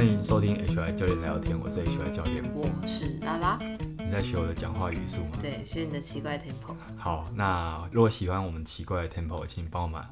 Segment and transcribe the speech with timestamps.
[0.00, 3.58] 欢迎收听 HI 教练聊天，我是 HI 教练，我是拉拉。
[3.98, 5.36] 你在学我的讲话语速吗？
[5.42, 6.74] 对，学你的奇怪 tempo。
[6.96, 10.02] 好，那如果喜欢我们奇怪的 tempo，请帮我们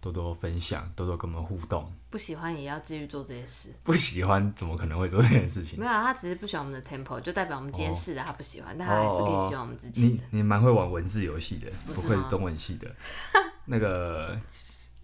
[0.00, 1.86] 多多分享，多多跟我们互动。
[2.10, 3.68] 不喜欢也要继续做这些事。
[3.84, 5.78] 不喜欢怎么可能会做这件事情？
[5.78, 10.08] 没有啊，他只是不喜欢我们的 tempo，就代表我们今天试的他不喜欢，哦、但他还是可以喜欢我们自己的。
[10.08, 12.92] 你你蛮会玩文字游戏的，不愧是中文系的。
[13.66, 14.36] 那个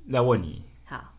[0.08, 1.14] 要问你，好，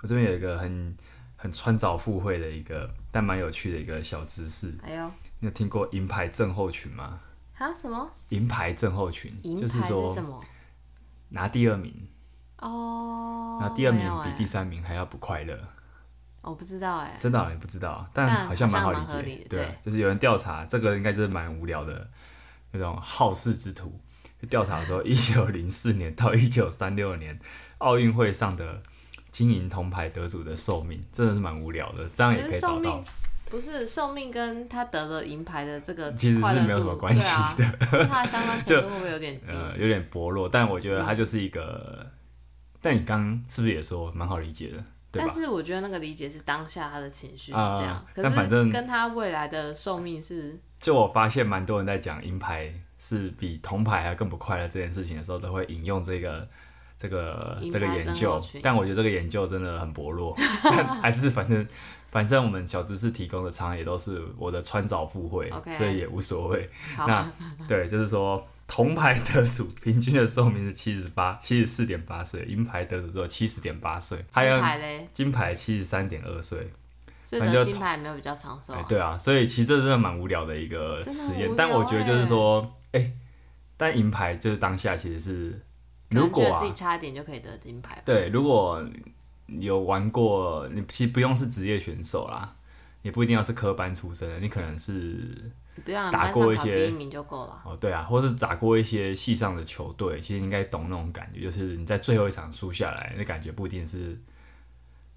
[0.00, 0.96] 我这边有一个很。
[1.42, 4.74] 很穿凿附会的一个，但蛮有趣的一个小知识。
[4.82, 7.18] 哎呦，你有听过银牌症候群吗？
[7.56, 7.74] 啊？
[7.74, 8.10] 什么？
[8.28, 10.38] 银牌症候群，就是说什么？
[11.30, 11.94] 拿第二名
[12.58, 15.58] 哦，拿第二名比第三名还要不快乐。
[16.42, 19.46] 我不知道哎，真的你不知道，但好像蛮好理解。
[19.48, 22.06] 对，就是有人调查，这个应该就是蛮无聊的
[22.72, 23.98] 那种好事之徒。
[24.50, 27.40] 调查说，一九零四年到一九三六年
[27.78, 28.82] 奥运会上的。
[29.30, 33.02] 金银铜牌得主的寿命真的是蛮无聊的，这样也可以找到。
[33.50, 37.56] 不是寿命跟他得了银牌的这个其实是没有什么关系的，啊、
[38.08, 39.46] 他的相关程度会不会有点低？
[39.48, 40.48] 呃，有点薄弱。
[40.48, 41.98] 但我觉得他就是一个。
[42.00, 42.06] 嗯、
[42.80, 44.84] 但你刚刚是不是也说蛮好理解的？
[45.10, 50.56] 但是我觉得那个理解是当下他的情绪是这样，呃、但反正跟他未来的寿命是。
[50.78, 56.48] 就我发现蛮多人在讲银牌是比铜牌还更不快乐这件事情的时候，都会引用这个。
[57.00, 61.66] 这个这个研究，但我觉得这个研究真的很薄弱，但 还是反正
[62.10, 65.78] 反正我们小知识提供的常也都是我的穿凿附会，Okay.
[65.78, 66.68] 所以也无所谓。
[66.98, 67.26] 那
[67.66, 74.62] 对，就是说铜牌得主平均的寿命是七十八七十四点八岁，银牌得主只有七十点八岁，还有
[75.14, 76.70] 金牌七十三点二岁，
[77.24, 78.84] 所以得金牌没有比较长寿、啊。
[78.86, 82.60] 对啊，所以其实这真的蛮无聊的一个实验，但我觉得就是说，
[82.92, 83.12] 哎、欸，
[83.78, 85.62] 但银牌就是当下其实是。
[86.10, 88.02] 如果啊，自己差一点就可以得金牌。
[88.04, 88.84] 对，如果
[89.46, 92.54] 有玩过，你其实不用是职业选手啦，
[93.02, 95.50] 也不一定要是科班出身的，你可能是
[96.10, 97.62] 打过一些第一名就够了。
[97.64, 104.18] 哦，对啊，或是打过一些系上的球队，其实应该懂那种感觉，就是你在最后一场输下来，那感觉不一定是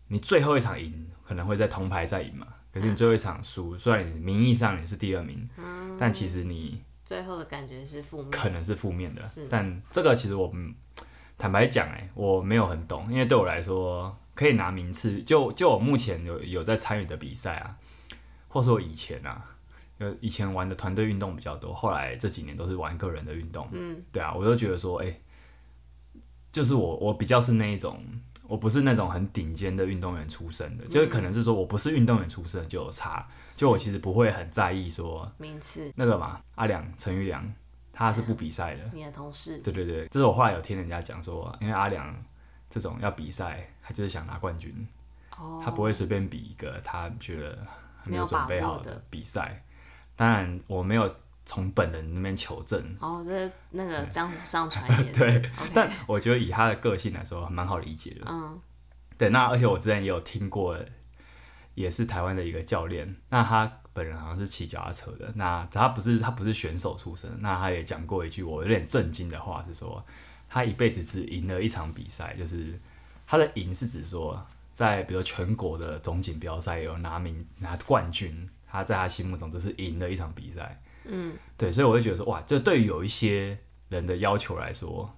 [0.10, 2.46] 你最后一场赢，可能会在铜牌再赢嘛。
[2.72, 6.82] 可是你最后一场输，虽然你名义上你是第二名，嗯，但其实你。
[7.06, 10.52] 最后的感觉是负面，可能是负面的，但这个其实我
[11.38, 17.78] 坦白讲，哎，我没有很懂，因为对我来说，可以拿名次，就就我目前有有在参与的比赛啊，
[18.48, 19.46] 或者说以前啊，
[19.98, 25.20] 有以前玩的团队运动比较多，后来这几年都是玩个人的运动，嗯，对啊，我都觉得说，哎，
[26.52, 28.04] 就是我我比较是那一种。
[28.54, 36.40] 我不是那种很顶尖的运动员出身的，嗯、就是可能是说我不是运动员出身就有差，就我其实不会很在意说名次那个嘛。
[36.54, 37.52] 阿良陈玉良
[37.92, 39.58] 他是不比赛的， 你的同事。
[39.64, 42.16] 对对对，这是我后来有听人家讲说，因为阿良
[42.70, 44.88] 这种要比赛，他就是想拿冠军，
[45.40, 47.58] 哦、他不会随便比一个他觉得
[48.04, 49.64] 没有准备好的比赛。
[50.16, 51.12] 当然我没有。
[51.46, 52.82] 从本人那边求证。
[53.00, 58.22] 哦，这那个江湖上传言 对但我觉得以他的个性来说，蛮好理解的。
[58.28, 58.60] 嗯，
[59.18, 60.78] 对，那而且我之前也有听过，
[61.76, 70.04] 也是台湾的一个教练，那他本人好像是骑脚踏车的，那他不是他不是选手出身，那他也讲过一句我有点震惊的话，是说
[70.48, 72.80] 他一辈子只赢了一场比赛，就是
[73.28, 74.44] 他的赢是指说
[74.74, 80.82] 在比如全国的总锦标赛有拿名拿冠军，他在他心目中只是赢了一场比赛。
[81.06, 83.58] 嗯，对，所以我会觉得说，哇，就对于有一些
[83.90, 85.14] 人的要求来说，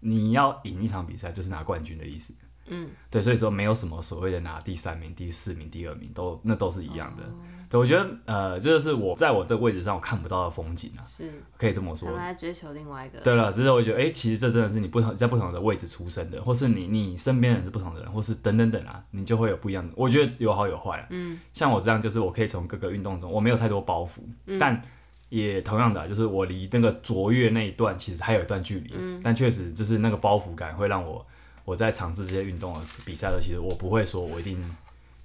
[0.00, 2.32] 你要赢一场比赛就是拿冠军的意思。
[2.66, 7.22] 嗯，对，所以说没有什么所谓的拿第三名、第四名、第二名，都那都是一样的。
[7.24, 7.34] 哦、
[7.74, 12.06] 对，我觉得，呃，这就是我在我这个位置上我看不到的风景啊，是可以这么说。
[12.06, 13.18] 他们在追求另外一个。
[13.18, 19.92] 对了，只是我觉得，哎、欸，其实这真的是你不同在不同的位置出生的，或是你你身边人是不同的人，或是等等等啊，你就会有不一样的。
[19.96, 21.06] 我觉得有好有坏啊。
[21.10, 24.80] 嗯，像我这样，就是我可以从各个运动中，我没有太多包袱，嗯、但
[25.28, 28.92] 也同样的、啊，就是我离那个卓越那一段其实还有一段距离。
[28.96, 31.26] 嗯，但确实就是那个包袱感会让我。
[31.64, 34.76] 我在尝试这些运动的比赛的时候，其实我不会说我一定，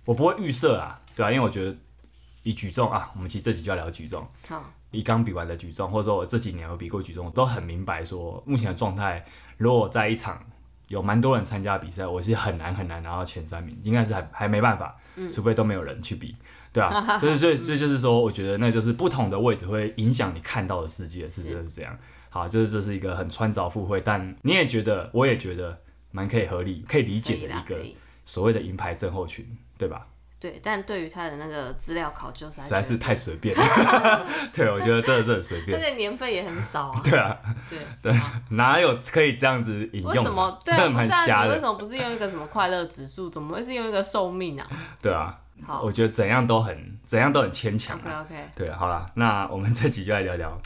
[0.06, 1.76] 我不会预设啊，对啊，因为我觉得
[2.44, 4.28] 以举重啊，我们其实这集就要聊举重。
[4.48, 9.26] 好，以刚比完的举重，或者说我这几年有比过举重，我都很明白说，目前的状态，
[9.58, 10.44] 如果在一场
[10.88, 14.96] 有蛮多人参加比赛，我是很难很难拿到前三名，应该是还还没办法，
[15.32, 16.36] 除非都没有人去比，
[16.72, 21.98] 对啊， 所以所以所以就是说，我觉得那就是不同的位置会影响你看到的世界，是真的是这样。
[22.30, 25.80] 好，就是这是一个很穿凿附会，但你也觉得，我也觉得。
[26.12, 27.78] 蛮可以合理、可以理解的一个
[28.26, 29.46] 所谓的银牌症候群，
[29.78, 30.08] 对吧？
[30.40, 34.26] 对，但对于他的那个资料考究实在是太随便 了。
[34.54, 35.78] 对，我觉得真的是很随便。
[35.78, 37.02] 而且年份也很少啊。
[37.04, 37.38] 对啊，
[37.70, 38.22] 对对，
[38.52, 40.14] 哪有可以这样子引用？
[40.14, 40.62] 为什么？
[40.64, 41.50] 对啊，蛮瞎的。
[41.50, 43.30] 为什么不是用一个什么快乐指数？
[43.30, 44.66] 怎么会是用一个寿命啊？
[45.02, 47.98] 对啊，好，我觉得怎样都很怎样都很牵强。
[48.00, 48.50] OK OK。
[48.56, 50.58] 对，好了，那我们这集就来聊聊，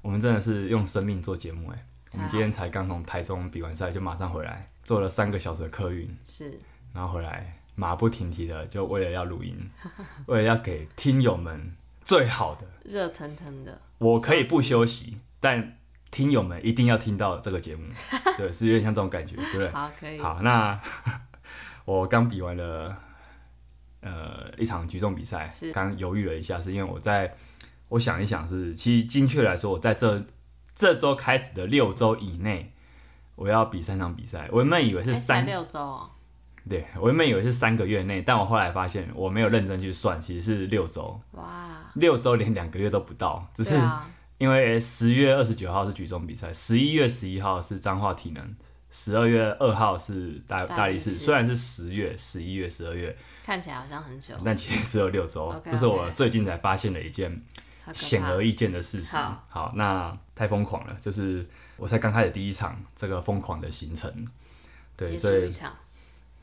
[0.00, 1.86] 我们真的是用生命做节目哎。
[2.10, 6.60] 我们今天才刚从台中比完赛，就马上回来，坐了三个小时的客运，是，
[6.92, 9.70] 然后回来马不停蹄的，就为了要录音，
[10.26, 11.74] 为了要给听友们
[12.04, 13.78] 最好的，热腾腾的。
[13.98, 15.78] 我可以不休息，但
[16.10, 17.84] 听友们一定要听到这个节目，
[18.36, 19.70] 对，是有点像这种感觉，对不对？
[19.70, 20.18] 好，可以。
[20.18, 20.80] 好，那
[21.84, 22.96] 我刚比完了，
[24.00, 27.34] 呃，一场举重比赛，刚犹豫了一下，是因为我在，
[27.88, 30.24] 我想一想是，其实精确来说，我在这。
[30.74, 32.72] 这周开始的六周以内，
[33.34, 34.48] 我要比三场比赛。
[34.50, 36.10] 我原本以为是三六周哦，
[36.68, 41.20] 对，我原本以为是三个月内，但我后来发现我没有认真去算，其实是六周。
[41.32, 43.80] 哇，六周连两个月都不到，只是
[44.38, 48.56] 因为十月二十九号是举重比赛，十一月十一号是彰化体能，
[48.90, 51.10] 十二月二号是大大力士。
[51.12, 55.50] 虽然是十月、十一月、十二月，看起来好像很久，但其实只有六周。
[55.52, 55.70] Okay, okay.
[55.72, 57.40] 这是我最近才发现的一件。
[57.92, 59.16] 显而易见的事实。
[59.16, 61.44] 好，好，那太疯狂了，就是
[61.76, 64.08] 我才刚开始第一场这个疯狂的行程，
[64.96, 65.50] 对，所以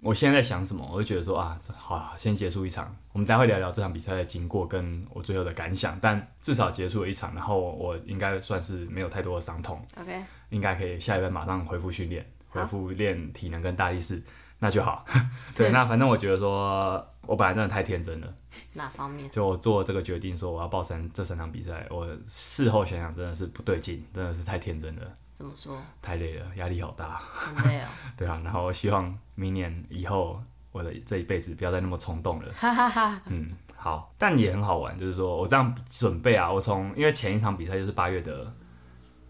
[0.01, 14.21] 我现在在想什么，我就觉得说啊，好啊，先结束一场，我们待会聊聊这场比赛的经过跟我最后的感想，但至少结束了一场，然后我应该算是没有太多的伤痛，OK，应该可以下一班马上恢复训练，恢复练体能跟大力士，
[14.59, 15.05] 那就好。
[15.55, 17.05] 对，那反正我觉得说。
[17.27, 18.33] 我本来真的太天真了，
[18.73, 19.29] 哪方面？
[19.29, 25.01] 就我做这个决定，说我要报三这三场比赛，我事后想想真的是不对劲，真的是太天真了。
[25.39, 25.81] 怎么说？
[26.01, 27.15] 太累了，压力好大。
[27.15, 27.85] 很累哦。
[28.17, 30.37] 对啊，然后希望明年以后
[30.73, 32.51] 我的这一辈子不要再那么冲动了。
[33.27, 38.53] 嗯，好，但也很好玩，就是说我这样准备啊，我从因为前一场比赛就是八月的。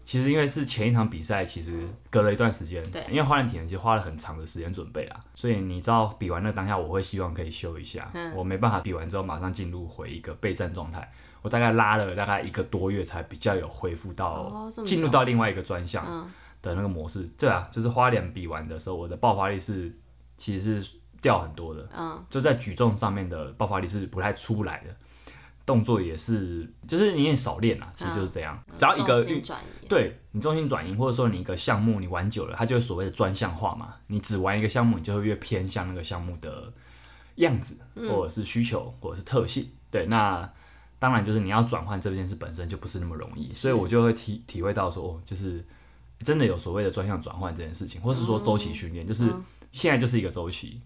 [0.02, 11.08] 其实因为是前一场比赛，其实隔了一段时间，对，因为花莲体能其实花了很长的时间准备啊，所以你知道比完那当下，我会希望可以休一下，嗯，我没办法比完之后马上进入回一个备战状态，
[11.42, 16.30] 我大概拉了大概一个多月才比较有恢复到进入到另外一个专项
[16.62, 19.96] 的那个模式，对啊，就是花莲比完的时候，我的爆发力是
[20.36, 24.94] 其实是掉很多的，嗯，就在举重上面的爆发力是不太出来的。
[25.66, 28.60] 动作也是，就是你也少练啊，其实就是这样。
[28.76, 29.40] 只要一个运，
[29.88, 33.94] 对你重心转移，或者说你一个项目你玩久了，它就是所谓的专项化嘛。
[34.08, 36.72] 你只玩一个项目，你就会越偏向那个项目的
[37.36, 39.70] 样子，或者是需求，或者是特性。
[39.92, 40.50] 对，那
[41.00, 45.64] 当然就是你要转换这件事本身就不是那么容易，所以我就会体体会到说，就是
[46.20, 49.24] 真的有所谓的专项转换这件事情，或是说周期训练，就是
[49.72, 50.80] 现在就是一个周期。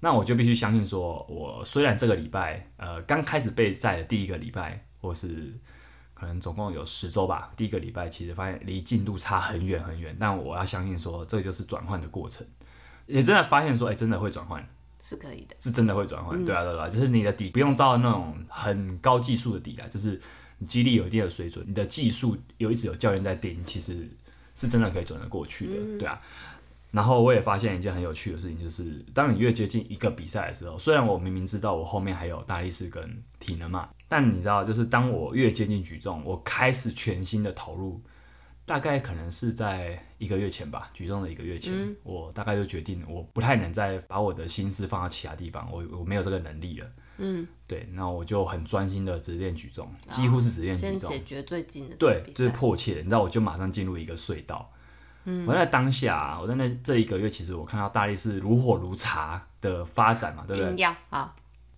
[0.00, 5.58] 那我就必须相信说，我虽然这个礼拜，呃，刚开始备赛的第一个礼拜，或是
[6.12, 12.46] 可能总共有十周吧，第一个礼拜其实发现离进度差很远很远，但我要相信说，这就是转换的过程，
[13.06, 14.68] 也真的发现说，哎、欸，真的会转换，
[15.06, 20.18] 是可以的，是真的会转换，对啊，对啊，就是你的底不用造那种很高技术的底啊，就是
[20.56, 24.08] 你肌力有一定的水准，你的技术有一直有教练在盯，其实
[24.56, 26.18] 是真的可以转得过去的，对啊。
[26.90, 38.00] 然后我也发现一件很有趣的事情，就是当你越接近一个比赛的时候，虽然我明明知道我后面还有大力士跟体能嘛，但你知道，就是当我越接近举重，我开始全心的投入，
[38.66, 46.86] 大概可能是在一个月前吧，举重的一个月前，嗯、我大概就决定我不太能再把我的心思放到其他地方，我我没有这个能力了。
[47.18, 54.72] 嗯，对，那我就很专心的只练举重，几乎是只练举重，先解决最近的对，这是迫切的，你知道，我就马上进入一个隧道。
[55.26, 60.88] 嗯、我在当下、啊，我在那这一个月，其实我看到大力士如火如茶的发展嘛，对不对？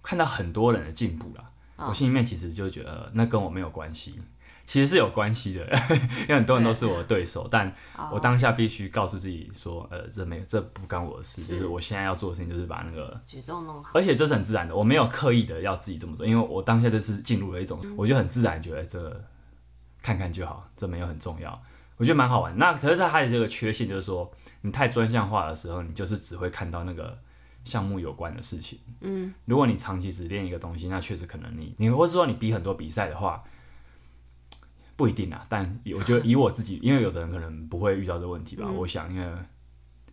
[0.02, 4.20] 看到很多人的进步了，哦、我心里面其实就觉得那跟我没有关系，
[4.66, 5.64] 其实是有关系的，
[6.22, 7.50] 因为很多人都是我的对手，对。
[7.52, 7.74] 但
[8.12, 19.24] 我当下必须告诉自己说，呃，这没这不干我的事，就是我现在要做的事情就是把那个举重弄好，而且这是很自然的，我没有刻意的要自己这么做，因为我当下就是进入了一种，嗯、我就很自然觉得这、
[20.02, 21.62] 看看就好，这没有很重要。
[21.96, 24.30] 我觉得蛮好玩，那可是它的这个缺陷就是说，
[24.60, 27.16] 你太专项化的时候，你就是只会看到那个
[27.64, 28.78] 项目有关的事情。
[29.00, 33.42] 嗯，如果你长期只练一个东西，那确实可能你你或是说你比很多比赛的话，
[34.96, 35.44] 不一定啊。
[35.48, 35.62] 但
[35.94, 38.64] 我觉得以我自己，因为有的人可能不会遇到这个问题吧。
[38.66, 39.26] 嗯、我想，因为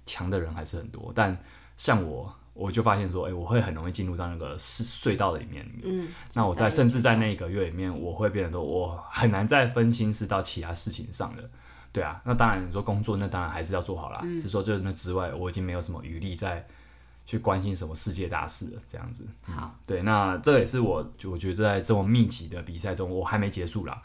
[0.06, 1.38] 强的人还是很多，但
[1.78, 2.34] 像我。
[2.56, 5.68] 我就发现说，哎、欸，我会很容易进入到那个隧隧道的里面。
[5.82, 11.44] 嗯，那我在甚至在那一个月里面，我会变得说，我很难再分心思到其他事情上了。
[11.92, 14.20] 对啊，那当然你说工作，那当然还是要做好啦。
[14.22, 16.63] 嗯、只是说就是那之外，我已经没有什么余力再
[17.25, 18.82] 去关心什么世界大事了。
[18.88, 19.25] 这样子。
[19.46, 24.00] 好、嗯，对，那这也是我，就我觉得在这么密集的比赛中，我还没结束啦。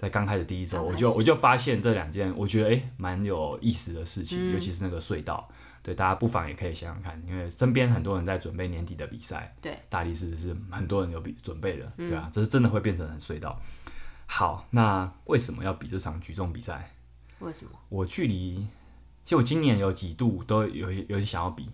[0.00, 5.46] 在刚开始第一周，我就我就发现这两件我觉得哎蛮、欸、有意思的事情，嗯、尤其是那个隧道，
[5.82, 13.60] 对大家不妨也可以想想看，因为身边很多人在准备年底的比赛，对，大力士是很多人有比准备的，嗯、对啊，这是真的会变成很隧道。
[14.24, 16.94] 好，那为什么要比这场举重比赛？
[17.40, 17.72] 为什么？
[17.90, 18.66] 我距离，
[19.22, 21.68] 其实我今年有几度都有有些想要比，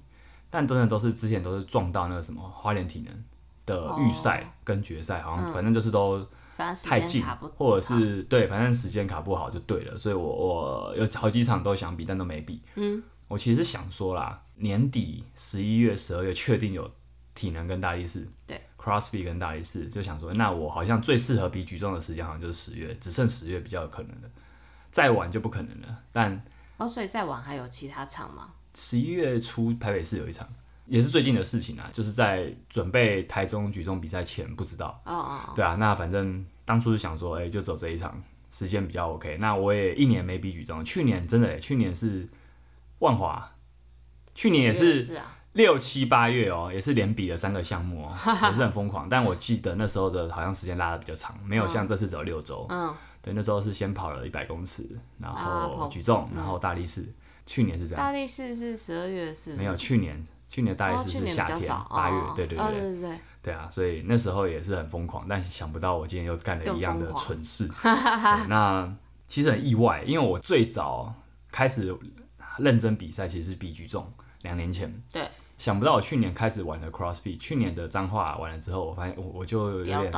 [0.51, 3.25] 但真的都是之前都是撞到那个什么花莲体能
[3.67, 7.25] 的预赛跟决赛，好像反正就是都太近，
[7.57, 9.99] 或者是对，反正时间卡不好就对了。
[9.99, 12.63] 所以我我有好几场都想比，但都没比。
[12.77, 16.91] 嗯，我其实是想说啦，年底十一月、十二月确定有
[17.35, 24.31] 体能跟大力士，对，CrossFit 跟大力士，就想说，那我好像最适合比举重的时间好像就是十月，只剩十月比较有可能的。
[24.91, 26.43] 再晚就不可能了，但
[26.79, 28.55] 哦，所以再晚还有其他场吗？
[28.75, 30.49] 十一月初台北市有一场，
[30.87, 35.01] 也是最近的事情啊，就是在准备台中举重比赛前，不知道。
[35.05, 35.53] 哦哦哦。
[35.55, 39.37] 对啊，那反正当初是想说，哎、欸，就走这一场，时间比较 OK。
[39.39, 42.29] 那我也一年没比举重，去年真的、欸，去年是
[43.01, 43.53] 万华，
[44.35, 45.21] 去年也是
[45.53, 49.09] 六七八月哦、喔，也是连比了三个项目哦、喔，也是很疯狂。
[49.09, 52.67] 但我记得那时候的好像时间拉的比较长，没有像这次只有六周。
[52.69, 52.95] 嗯。
[53.23, 54.89] 对，那时候是先跑了一百公尺，
[55.19, 57.05] 然后举重，然后大力士。
[57.45, 58.05] 去年是这样。
[58.05, 59.55] 大力士是十二月是？
[59.55, 67.69] 没有，去年去年大力士是夏天八月，对对对对对对啊，所以那时候也是很疯狂，但想不到我今天又干了一样的蠢事。
[68.49, 68.91] 那
[69.27, 71.15] 其实很意外，因为我最早
[71.51, 71.97] 开始
[72.59, 74.05] 认真比赛其实是比举重，
[74.43, 74.93] 两年前。
[75.13, 75.29] 对。
[75.59, 80.13] 想不到我去年开始玩了 CrossFit，去年的脏话完了之后，我发现我我就有点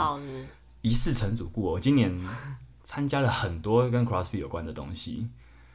[0.80, 1.62] 一试成主顾。
[1.62, 2.18] 我今年。
[2.84, 5.28] 参加了很多跟 CrossFit 有关的东西，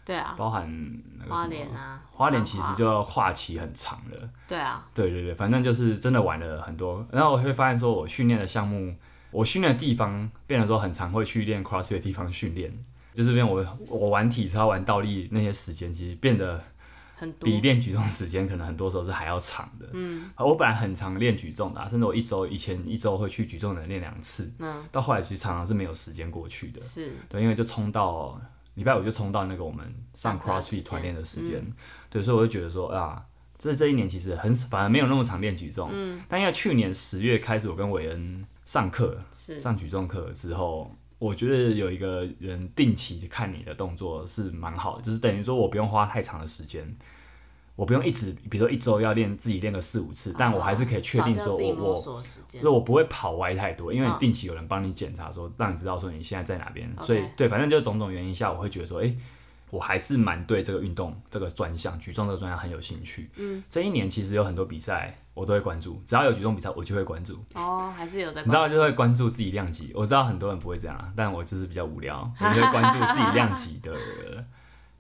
[0.06, 0.68] 对啊，包含
[1.18, 8.96] 那个花莲啊，花莲其实就话期很长了，对啊，对对对，反正就是真的玩了很多，然后我会发现说，我训练的项目，
[9.32, 12.74] 我训练的地方，变得说很常会去练 CrossFit 的地方训练，
[13.14, 16.62] 就是变我我玩体操、玩倒立那些时间，其实变得。
[17.40, 19.88] 比练举重时间可能很多时候是还要长的。
[19.94, 24.52] 嗯，我本来很常练举重的、啊，甚至我一周以前一周会去举重的练两次。
[24.60, 26.82] 嗯，到后来其实常常是没有时间过去的。
[26.82, 28.38] 是，对，因为就冲到
[28.76, 31.60] 礼拜五就冲到那个我们上 CrossFit 团练的时间。
[31.60, 31.74] 嗯、
[32.10, 33.24] 对，所以我就觉得说啊，
[33.58, 35.90] 这这一年其实很反而没有那么常练举重。
[35.92, 46.96] 嗯，但因为去年十月开始我跟韦恩上课，上举重课之后，我觉得有一个人定期看你的动作是蛮好的，就是等于说我不用花太长的时间。
[47.76, 56.88] 我不用一直，比如说一周要练自己练个四五次，但我还是可以确定说我我，所以我不会跑歪太多，因为定期有人帮你检查说，让你知道说你现在在哪边。
[57.02, 59.12] 所以对，反正就种种原因下，我会觉得说，哎，
[59.72, 63.32] 我还是蛮对这个运动这个专项举重这个专项很有兴趣。
[63.38, 67.44] 嗯，这一年其实有很多比赛我都会关注，只要有举重比赛我就会关注。
[67.56, 68.40] 哦，还是有的。
[68.44, 73.92] 你知道就会关注自己量级，我知道很多人不会这样，但我就是比较无聊，我就会关注自己量级的。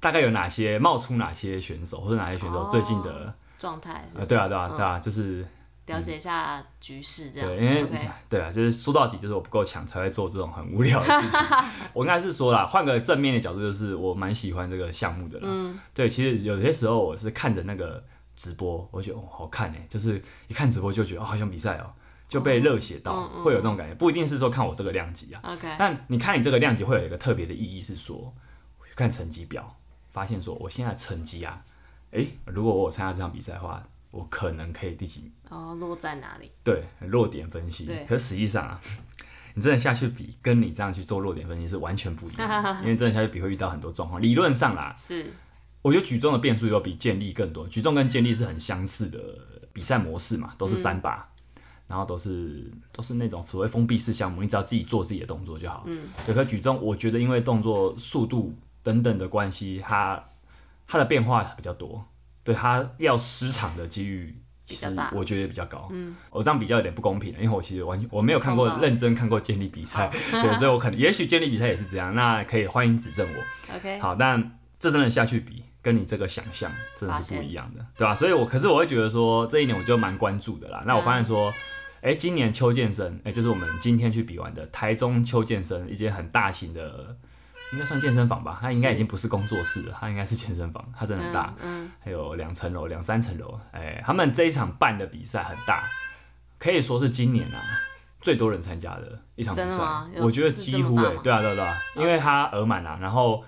[0.03, 4.05] 大概有哪些冒出哪些选手，或者哪些选手最近的状态？
[4.13, 5.47] 呃，对啊，对啊，对啊，就是
[5.85, 7.47] 了解一下局势这样。
[7.47, 7.87] 对，因为
[8.27, 11.39] 对啊，就是说到底就是我不够强，才会做这种很无聊的事情。
[11.93, 15.45] 我应该是说啦，换个正面的角度，就是我蛮喜欢这个项目的啦。
[15.49, 18.03] 嗯，对，其实有些时候我是看着那个
[18.35, 21.87] 直播，我觉得哦好看哎，就是一看直播就觉得哦好像比赛哦，
[22.27, 23.95] 就被热血到，会有那种感觉。
[23.95, 28.33] 不一定是说看我这个量级啊，OK，但你看你这个量级会有一个特别的意义，是说
[28.95, 29.77] 看成绩表。
[30.13, 31.61] 发现说，我现在成绩啊，
[32.11, 35.31] 诶、欸，如果我有参加这场比赛的话，我可能可以第几名？
[35.49, 36.51] 哦，落在哪里？
[36.63, 37.85] 对，落点分析。
[37.85, 38.05] 对。
[38.05, 38.79] 可实际上啊，
[39.55, 42.81] 你真的下去比，跟你这样去做落点分析是完全不一样的。
[42.85, 44.21] 因为真的下去比会遇到很多状况。
[44.21, 45.33] 理论上啦，是。
[45.81, 47.67] 我觉得举重的变数有比健力更多。
[47.67, 49.19] 举重跟健力是很相似的
[49.73, 55.83] 比赛模式嘛，都是三把，嗯、然后都是都是那种所谓封闭式项目，你只要自己做自己的动作就好。
[55.87, 56.07] 嗯。
[56.25, 58.55] 对，可举重，我觉得因为动作速度。
[58.83, 60.21] 等等的关系，它
[60.85, 62.05] 它的变化比较多，
[62.43, 65.87] 对它要失场的几率，其实我觉得比较高。
[65.91, 73.75] 嗯，我这样比较有点不公平，因为我其实完全我没有看过认真看过建立比赛，对，所以我可能也许建立比赛也是这样，那可以欢迎指正我。
[73.75, 78.13] OK，好，但这真的下去比，跟你这个想象真的是不一样的，对吧？
[78.13, 80.83] 所以我可是我会觉得说这一年我就蛮关注的啦。
[80.85, 81.49] 那我发现说，
[82.01, 87.15] 哎、欸，今年邱健生，哎、欸，就是我们今天去比完的台中邱健生，一间很大型的。
[87.73, 95.83] 应该算健身房吧，它应该已经不是工作室了，它应该是健身房，它真的很大，嗯，还有两层楼、两三层楼，哎，他们这一场办的比赛很大，
[96.57, 97.59] 可以说是今年啊
[98.21, 99.77] 最多人参加的一场比赛，
[100.21, 103.43] 我觉得几乎哎，对啊对啊对啊，因为它额满啊，然后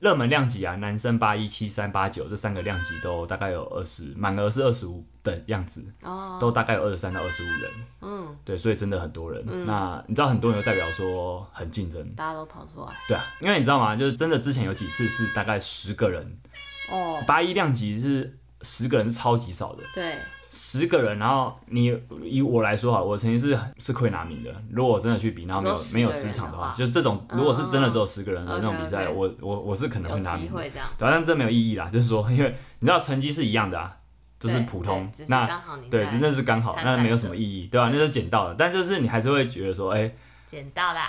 [0.00, 9.44] 热门量级啊，男生八一、七三、八九这三个量级都大概有二十，满额是二十五的样子，哦，都大概有二十三到二十五人，嗯，对，所以真的很多人。
[9.46, 12.92] 嗯、那你知道很多人就代表说很竞争，大家都跑出来。
[13.06, 13.94] 对啊，因为你知道吗？
[13.94, 16.38] 就是真的之前有几次是大概十个人，
[16.90, 20.16] 哦，八一量级是十个人是超级少的，对。
[20.52, 24.52] 十个人，然后你以我来说哈，我曾经是是可以拿名的。
[24.72, 30.60] 如果我真的去比，然后没有没有十场的话，就是这种，如果是真的只有十个人的那种比赛，我我我是可能会拿名的。
[30.60, 33.96] 对，但这没有意义啦，就是说，因为你知道成绩是一样的啊，
[34.40, 37.88] 就是普通，那对，那是刚好，那没有什么意义，对吧？
[37.92, 40.12] 那是捡到的，但就是你还是会觉得说，哎，
[40.50, 41.00] 捡到了。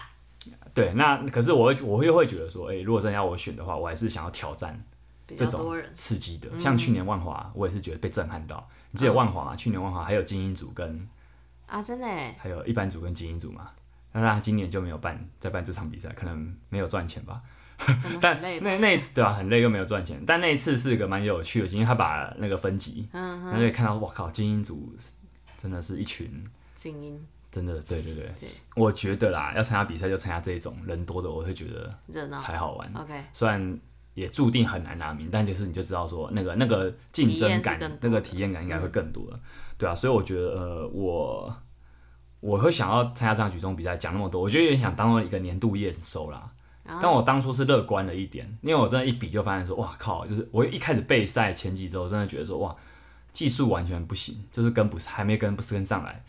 [0.76, 4.80] 对，那可是我会我会会觉得说，哎，如果真的要我选的话，我还是想要挑战
[5.28, 8.70] 这种刺激的，像去年万华，我也是觉得被震撼到。
[8.92, 9.56] 你记得万华啊？
[9.56, 11.08] 去年万华还有精英组跟
[11.66, 12.08] 啊，真的，
[12.38, 13.72] 还有一般组跟精英组嘛。
[14.12, 17.42] 但是他今年就没有办在办这场比赛，可能没有赚钱吧。
[18.20, 20.22] 但那那一次对吧，很累又没有赚钱。
[20.28, 24.94] 但那一次是一个蛮有趣的，因为他把那个分级，嗯哼，可以看到，我靠，精英组
[25.58, 26.46] 真的是一群
[26.76, 28.32] 精英，真的，对对对。
[28.76, 32.92] 我觉得啦，要参加比赛就参加这种人多的，我会觉得热闹才好玩。
[32.96, 33.80] OK，虽然。
[34.13, 39.41] 也注定很难拿名，但就是你就知道说那个那个竞争感，那个体验感应该会更多了，嗯、
[39.77, 41.56] 对啊，所以我觉得呃我
[42.39, 46.50] 我会想要参加这场举重比赛，讲那么多，我觉得有点想当做一个年度验收啦。
[46.84, 52.75] 嗯、但我当初是乐观了一点，因为我真的一比就发现说哇靠，就是我一开始备赛前几周真的觉得说哇
[53.32, 56.24] 技术完全不行，就是跟不上，还没跟不是跟上来。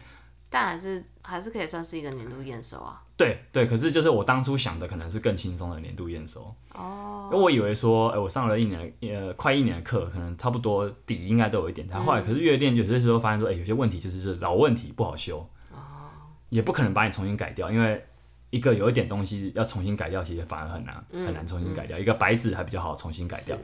[0.53, 3.03] 但还是还是可以算是一个年度验收啊。
[3.17, 7.31] 对对，可是就是我当初想的可能是更轻松的年度验收哦。
[7.33, 11.87] 因为我以为说，哎，我上了一年呃快一年的课，可能差不多底应该都有一点。
[11.91, 15.39] 但后来可是越练，有些时候发现说，哎，有些问题就是是老问题不好修
[15.73, 16.11] 哦，
[16.51, 18.05] 也不可能把你重新改掉，因为
[18.51, 21.99] 一个有一点东西要重新改掉，其实反而很难很难重新改掉。
[21.99, 23.57] 一个白纸还比较好重新改掉。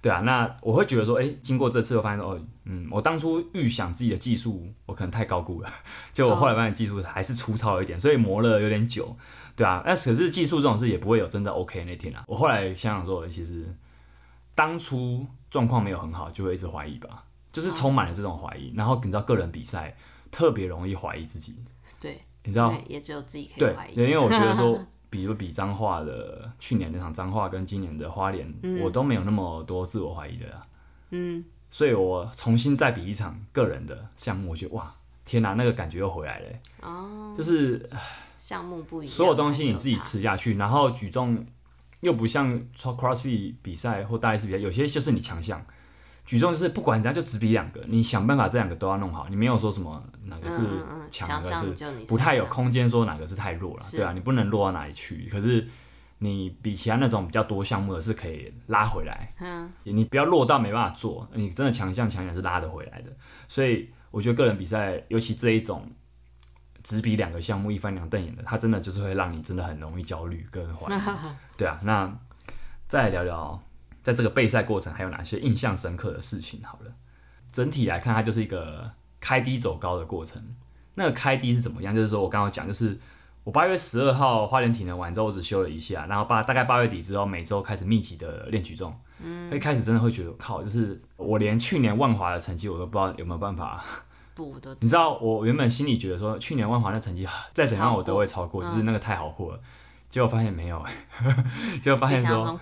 [0.00, 5.68] 对啊，那我会觉得说，哎，经过这次，我发现哦，嗯，我当初预想自己的技术，我可能太高估了，
[6.12, 9.16] 结果我后来发现技术还是粗糙一点，所以磨了有点久，
[9.56, 12.24] 对啊，那可是技术这种事也不会有真的 OK 那天啊。
[12.28, 13.66] 我后来想想说，其实
[14.54, 18.72] 当初状况没有很好，就会一直怀疑吧，就是充满了这种怀疑。
[18.76, 19.96] 然后你知道，个人比赛
[20.30, 21.56] 特别容易怀疑自己，
[21.98, 24.78] 对，你知道，也只有自己可以怀疑，对，因为我觉得说。
[25.10, 30.66] 比如比彰化的去年那场彰化跟今年的花莲，嗯、我都没有那么多自我怀疑的啦。
[31.10, 34.94] 嗯，所以我重新再比一场个人的项目，我觉得哇，
[35.24, 36.46] 天哪，那个感觉又回来了。
[36.82, 37.88] 哦，就是
[38.38, 41.46] 项目不一样，所有东西你自己吃下去，然后举重
[42.00, 45.64] 又不像 CrossFit 比赛或大力士比赛，有些就是你强项。
[46.28, 50.58] 举重就是不管人家就只比两个，你想办法这两个都要弄好，你没有说什么哪个是
[51.10, 55.26] 强，哪个是不太有空间说哪个是太弱了，对啊，你不能弱到哪里去。
[55.30, 55.66] 可是
[56.18, 63.10] 你比其他那种比较多项目的是可以拉回来，嗯，你不要弱到没办法做，你真的强项强项是拉得回来的。
[63.48, 65.90] 所以我觉得个人比赛，尤其这一种
[66.82, 71.00] 只比两个项目一翻两瞪眼的，它真的就是会让你真的很容易焦虑跟怀疑。
[71.56, 72.14] 对啊，那
[72.86, 73.62] 再来聊聊。
[74.08, 76.62] 在这个备赛过程，还有哪些印象深刻的事情？
[76.64, 76.90] 好了，
[77.52, 78.90] 整体来看，它就是一个
[79.20, 80.42] 开低走高的过程。
[80.94, 81.94] 那个开低是怎么样？
[81.94, 82.98] 就是说我刚刚讲，就是
[83.44, 88.98] 我八月十二号花莲体能完之后，我只休了一下，然后八大概八月底之后，每周开始密集的练举重。
[89.22, 93.84] 嗯，一开始真的会觉得靠，就是我连去年万华的成绩我都不知道有没有办法
[94.34, 94.74] 补的。
[94.80, 99.60] 你知道，我原本心里觉得说，去年万华那成绩再怎样我都会超过，就是那个太好过了。
[100.10, 100.82] 结果发现没有，
[101.82, 102.58] 结果发现说，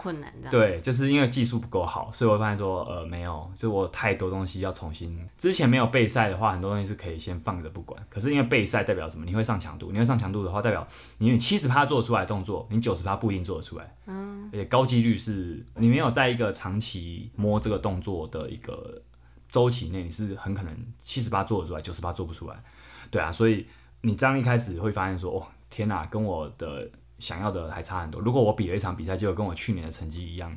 [0.51, 5.17] 对，就是因为技术不够好，所以我发现说，呃，没有，就我太多东西要重新。
[5.39, 8.05] 之前没有备赛的话，很多东西是可以先放着不管。
[8.09, 9.25] 可是因为备赛代表什么？
[9.25, 10.85] 你会上强度，你会上强度的话，代表
[11.19, 13.97] 你七十趴做出来动作，你九十趴不一定做得出来。
[14.07, 14.51] 嗯。
[14.53, 19.01] 而且高几率是你没有在一个长期摸这个动作的一个
[19.49, 22.57] 周期内，你是很可能七十趴做得出来，九十趴做不出来。
[23.09, 23.69] 对啊，所以
[24.01, 26.91] 你这样一开始会发现说，哦，天哪，跟我的。
[27.19, 28.21] 想要的还差很多。
[28.21, 30.55] 如果我比了一场比赛，结果跟我去年的成绩一样，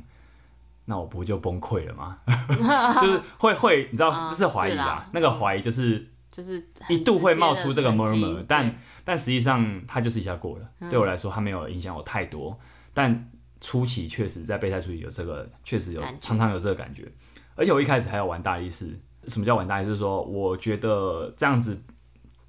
[0.86, 2.20] 那我不就崩溃了吗？
[3.02, 5.10] 就是会会，你知道，这是怀疑吧？
[5.14, 10.90] 那个怀疑就是就是一度会冒出这个 murmur，但但实际上它就是一下过了。
[10.90, 12.60] 对我来说，它没有影响我太多。
[12.94, 17.10] 但初期确实在备赛初期有这个，确实有常常有这个感觉。
[17.56, 19.00] 而且我一开始还有玩大力士。
[19.28, 19.90] 什么叫玩大力士？
[19.90, 21.80] 就是说，我觉得这样子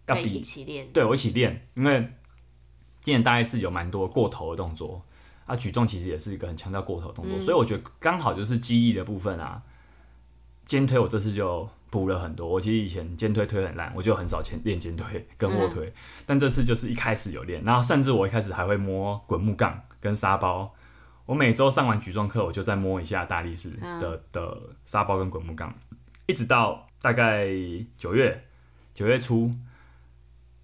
[0.07, 2.13] 要比一起练，对我一起练，因为。
[3.01, 5.03] 今年大概是有蛮多过头的动作，
[5.47, 9.63] 啊，举重其实也是一个很强调过头的动作，嗯、所以我觉得刚好就是肌力的部分啊，
[10.67, 12.47] 肩推我这次就补了很多。
[12.47, 15.93] 我其实以前肩推推很烂，我就很少前练肩推跟卧推，嗯、
[16.27, 20.73] 但这次就是一开始有练，然后甚至我一开始还会摸滚木杠跟沙包，
[21.27, 25.75] 我每周上完举重课，我就再摸一下大力士的、嗯、的沙包跟滚木杠，
[26.27, 27.49] 一直到大概
[27.99, 28.45] 九月
[28.93, 29.51] 九月初，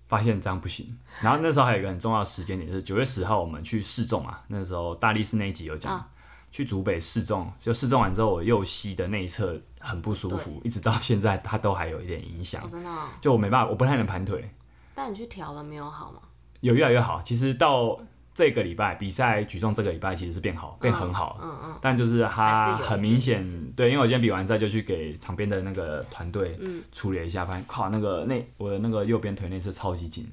[0.09, 0.97] 发现这样不行。
[1.23, 4.43] 然后那时候还有一个很重要的时间点，就是九月十号我们去试种啊。
[4.49, 6.09] 那时候大力士那一集有讲，啊、
[6.51, 12.69] 去竹北试种，就试种完之后，我右膝的内侧很不舒服，一直到现在它都还有一点影响、哦。
[12.71, 13.09] 真的、哦？
[13.21, 14.51] 就我没办法，我不太能盘腿。
[14.95, 16.21] 但你去调了没有好吗？
[16.61, 17.23] 有越来越好。
[17.23, 17.99] 其实到。
[18.37, 21.41] 这个礼拜比赛举重，这个礼拜其实是变好，变很好。
[21.43, 21.79] 嗯嗯。
[21.81, 23.43] 但就是他很明显，
[23.75, 26.61] 对，因为我今天比完赛就去给场边的那个团队
[26.93, 30.31] 处理一下，发现靠那个那我的那个右边腿内侧超级紧。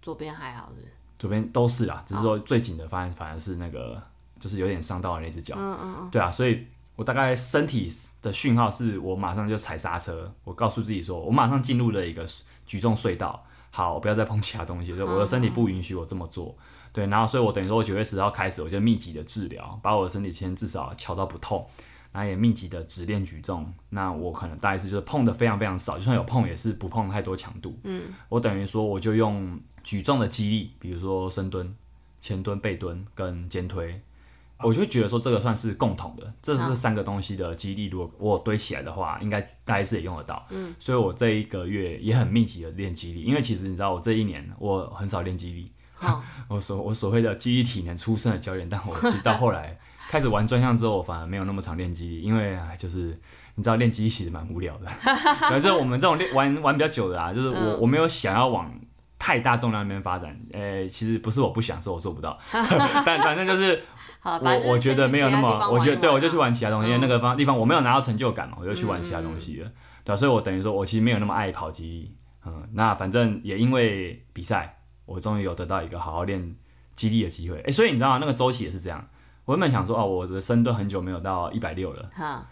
[0.00, 0.88] 左边还好是？
[1.18, 4.00] 左边都是啦，只是说最紧的发现反而是那个
[4.38, 5.56] 就是有点伤到了那只脚。
[5.58, 6.08] 嗯嗯嗯。
[6.08, 12.24] 对啊，所以我大概身体的讯号是我马上就踩刹车，我告诉自己说，我马上进入了一个
[12.64, 16.56] 举重隧道，好，我不要再碰其他东西，就我的身体不允许我这么做。
[16.92, 21.66] 对，然后所以，我等于说，我九月十号开始，我就密集的治疗，把我的身体先至少敲到不痛，
[22.12, 23.72] 然后也密集的只练举重。
[23.88, 27.74] 那我可能大概是就是碰的非常非常少，就算有碰，也是不碰太多强度。
[27.84, 31.74] 嗯，我等于说，我就用举重的肌力，比如说深蹲、
[32.20, 33.98] 前蹲、背蹲跟肩推，
[34.58, 40.46] 我就觉得说这个算是共同的，这是三个东西的肌力，如果我堆起来的话，应该大概是也用得到。
[40.50, 45.72] 嗯，所以我这一个月也很密集的练肌力，因为其实你知道，我这一年我很少练肌力。
[46.48, 49.78] 我所我所谓的记忆体能出身的教练，但我其实到后来
[50.10, 53.18] 开始玩专项之后，我反而没有那么常练记忆，因为就是
[53.54, 54.86] 你知道练肌力其实蛮无聊的。
[55.40, 58.70] 反正我们这种练玩玩比较久的啊，就是我、嗯、我没有想要往
[59.18, 60.38] 太大重量那边发展。
[60.52, 62.38] 呃、欸，其实不是我不想，是我做不到。
[62.52, 63.82] 但反正就是
[64.22, 69.70] 我我觉得没有那么，我觉得对我就去玩其他东西，因为那个方地方我没有拿到成就感嘛，我就去玩其他东西了。
[70.04, 72.16] 对，所以我等于说我其实没有那么爱跑肌力。
[72.44, 74.76] 嗯，那反正也因为比赛。
[75.06, 76.56] 我终于有得到一个好好练
[76.94, 78.18] 肌力的机会，哎、欸，所以你知道吗？
[78.18, 79.06] 那个周期也是这样。
[79.44, 82.46] 我原本想说，哦，我的深蹲很久没有到一百六了，哈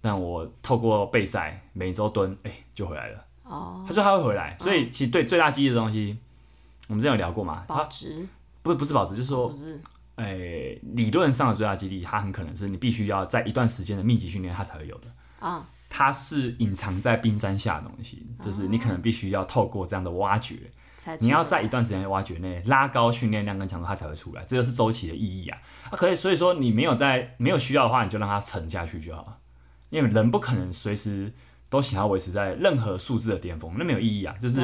[0.00, 3.24] 但我透过备赛每周蹲，哎、欸，就回来了。
[3.44, 6.18] 哦，他说他会回来，所以其实对最大肌力的东西，
[6.88, 7.64] 我们之前有聊过嘛？
[7.66, 8.26] 保值？
[8.62, 9.50] 不是不是保值，就是说，
[10.16, 15.08] 哎、欸，理论上的最大肌力，它很可能是你必须要在一段时间的密集训练，它才会有的。
[15.40, 20.70] 啊、哦，它是隐藏在冰山下的东西，就是你可能必须要透过这样的挖掘。
[21.20, 25.58] 你要在一段时间的挖掘内拉高训练量跟强度，它才会出来，这个是周期的意义啊。
[25.90, 29.38] 啊，可以，所以说你没有在没有需要的话，你就让它沉下去就好了。
[29.90, 31.32] 因为人不可能随时
[31.68, 34.34] 都想要维持在任何数字的巅峰，那没有意义啊。
[34.40, 34.60] 就是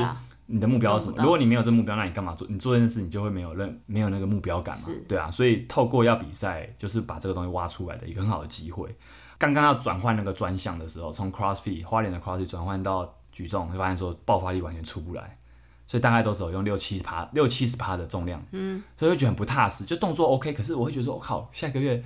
[0.47, 1.23] 你的目标是什么？
[1.23, 2.47] 如果你没有这目标，那你干嘛做？
[2.51, 4.85] 你做这件事，你就会没有任没有那个目标感嘛？
[5.07, 5.31] 对啊。
[5.31, 8.93] 所以透过要比赛，就是把这个东西挖出来的一个很好的机会。
[9.39, 15.39] 刚刚要转换那个专项的时候，从 CrossFit 花莲的 CrossFit 转换到举重，会发现说爆发力完全出不来。
[15.91, 19.83] 所以大概都只有用六七十趴、六七十趴的重量，嗯，所以会觉得很不踏实。
[19.85, 22.01] 就动作 OK，可是我会觉得说，我靠，下个月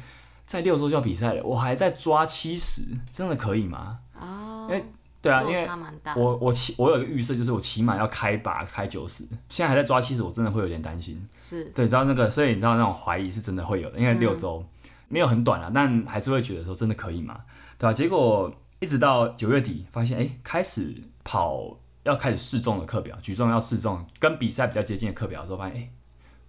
[0.46, 2.80] 在六周就要比赛了，我还在抓七十，
[3.12, 3.98] 真的可以吗？
[4.18, 4.82] 哦，因为
[5.20, 5.68] 对啊，因为
[6.16, 11.22] 我我起我有一个预设，就是我起码要开把开九十，现在还在抓七十，我真的会有点担心。
[11.38, 14.64] 是对，你知道那个，所以你知道那种怀疑是真的会有的，因为六周
[15.08, 17.38] 没有很短啊，但还是会觉得说真的可以吗？
[17.78, 17.92] 对吧？
[17.92, 21.76] 结果一直到九月底，发现哎、欸，开始跑。
[22.04, 25.92] 要开始试重的课表，举重要试重，跟比赛比较接近的课表的时候，发现哎、欸，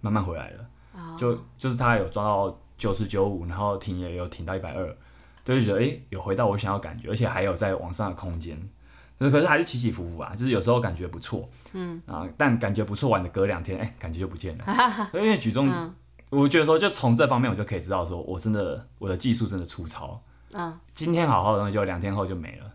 [0.00, 1.18] 慢慢回来了，oh.
[1.18, 4.96] 就就是他有抓到九十九五，然后停也有停到一百二，
[5.44, 8.56] 就觉得哎、欸，有回到我想要感觉，而且还有在往上的空间，
[9.18, 12.00] 可是还是起起伏伏啊，就是有时候感觉不错，嗯。
[12.06, 14.64] 啊，但感觉不错完的隔两天，哎、欸，感觉就不见了，
[15.14, 15.94] 因为举重，嗯、
[16.28, 22.70] 我觉得说就从这方面我就可以知道说我真的我的技术真的粗糙，嗯，今天好好的东西就两天后就没了，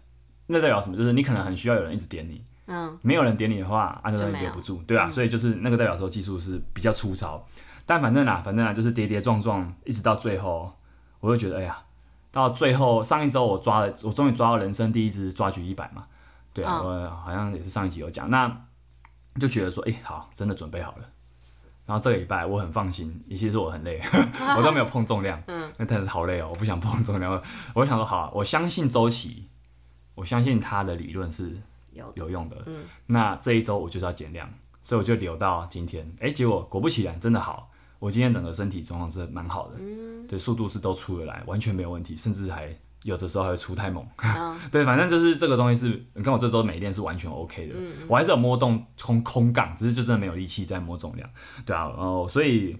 [0.48, 0.98] 那代表什么？
[0.98, 2.44] 就是你可能很需要有人一直点你。
[2.68, 7.46] 嗯，没有人点你的话，按照你留不住，对啊，嗯、所以就是那个代表说技术是比较粗糙，
[7.86, 10.72] 但反正啊，反正啊，就是跌跌撞撞，一直到最后，
[11.20, 11.78] 我就觉得，哎呀，
[12.32, 16.06] 到最后上一周我抓了，我终于抓到人生第一只抓举一百嘛，
[16.54, 18.50] 对啊，嗯、我好像也是上一集有讲，那
[19.40, 21.10] 就觉得说，哎，好，真的准备好了，
[21.86, 24.00] 然后这个礼拜我很放心，尤其实我很累，
[24.56, 27.42] 我都没有碰重量， 嗯，那但是好累哦，我不想碰重量，
[27.74, 29.48] 我想说好，我相信周琦，
[30.16, 31.62] 我相信他的理论是。
[31.94, 34.50] 有有用的，嗯，那这一周我就是要减量，
[34.82, 51.30] 所以我就留到今天，哎、欸，结果果不其然，真的好，我今天整个身体状况是蛮好的，嗯，对，速度是都出得来，完全没有问题，甚至还有的时候还会出太猛，哦、 对，反正就是这个东西是，你看我这周每练是完全 OK 的，嗯、我还是有摸动空空杠，只是就真的没有力气在摸重量，
[51.66, 52.78] 对啊，然后所以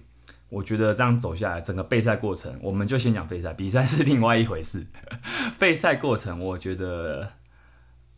[0.48, 4.86] 我觉得这样走下来，整个备赛过程，我们就先讲备赛，比赛是另外一回事，
[5.58, 7.28] 备赛过程我觉得。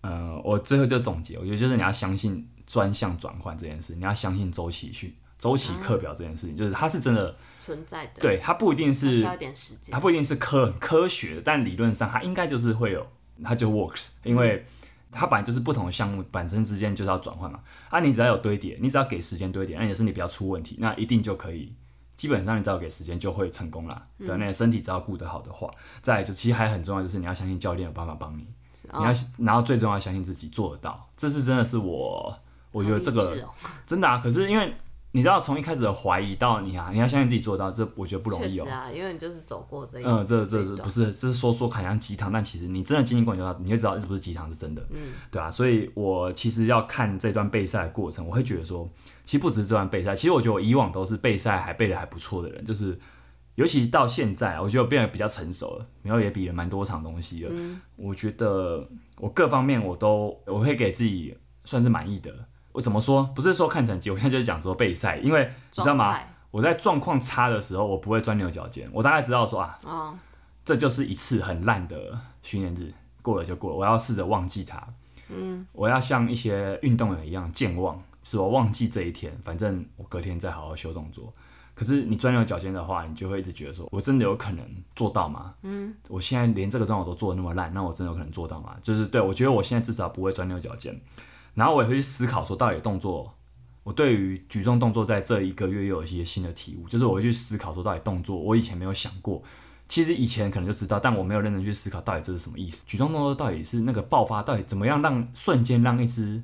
[0.04, 8.20] 嗯，我最后就总结，我觉得就是你要相信专项转换这件事，你要相信周期去周周期课表这件事情，就是它是真的存在的。
[8.20, 13.06] 对，它不一定是需要点时间，它不一定是科科学，但理论上它应该就是会有，
[13.42, 14.64] 它就 works，因为
[15.12, 17.60] 它本来就是不同的项目本身之间就是要转换嘛。
[17.90, 21.72] 啊，你只要有堆叠，你只要给时间堆叠，而且是你不要出问题，那一定就可以。
[22.16, 24.06] 基本上你只要给时间就会成功啦。
[24.18, 25.68] 对，那个身体只要顾得好的话，
[26.00, 28.46] 再来就其实还很重要，就是你要相信教练有办法帮你，
[28.82, 32.34] 你要然后最重要相信自己做得到，这是真的是我。
[32.72, 33.38] 我觉得这个
[33.86, 34.74] 真的啊，可是因为
[35.12, 38.66] 你知道，从一开始的怀疑到你啊，你要相信自己做到，这我觉得不容易哦。
[38.68, 44.84] 啊，因为你就是走过这一嗯，这这这不是，这是说说好像鸡汤，但其实你真的经历过，你就知道，你就知道是不是鸡汤是真的。
[44.90, 48.90] 嗯，对啊，所以我其实要看这段备赛的过程，我会觉得说，
[49.24, 52.98] 其实不只是这段备赛，其实我觉得我以往都是备赛还备的还不错的人，就是
[53.56, 57.50] 尤其到现在，我觉得我变得比较成熟了，然后也比了蛮多场东西了。
[57.52, 58.88] 嗯，我觉得
[59.18, 62.32] 我各方面我都我会给自己算是满意的。
[62.72, 63.22] 我怎么说？
[63.34, 66.18] 不是说看成绩，我现在就是讲说备赛，因为你知道吗？
[66.50, 70.18] 我在状况差的时候，我不会钻牛角尖，我大概知道说啊，哦、
[70.64, 74.82] 这就是一次很烂的训练日，过了就过了，我要试着忘记它。
[75.28, 81.32] 嗯，我要像一些运动员一样健忘，是我忘记这一天，反正我隔天再好好修动作。
[81.74, 85.54] 可是你钻牛角尖的话，你就会一直觉得说，我真的有可能做到吗？
[85.62, 88.76] 嗯，我现在连这个状况都做得那么烂，那我真的有可能做到吗？
[88.82, 90.98] 就是对，我觉得我现在至少不会钻牛角尖。
[91.54, 93.34] 然后我也会去思考说，到底动作，
[93.82, 99.42] 我对于举重动作在这一个月又有一些新的体悟，就是我会去思考说，到底动作我以前没有想过，
[99.88, 102.84] 其实以前可能就知道，但我没有认真去思考到底这是什么意思。
[102.86, 106.42] 举重动作到底是那个爆发，到底怎么样让瞬间让一只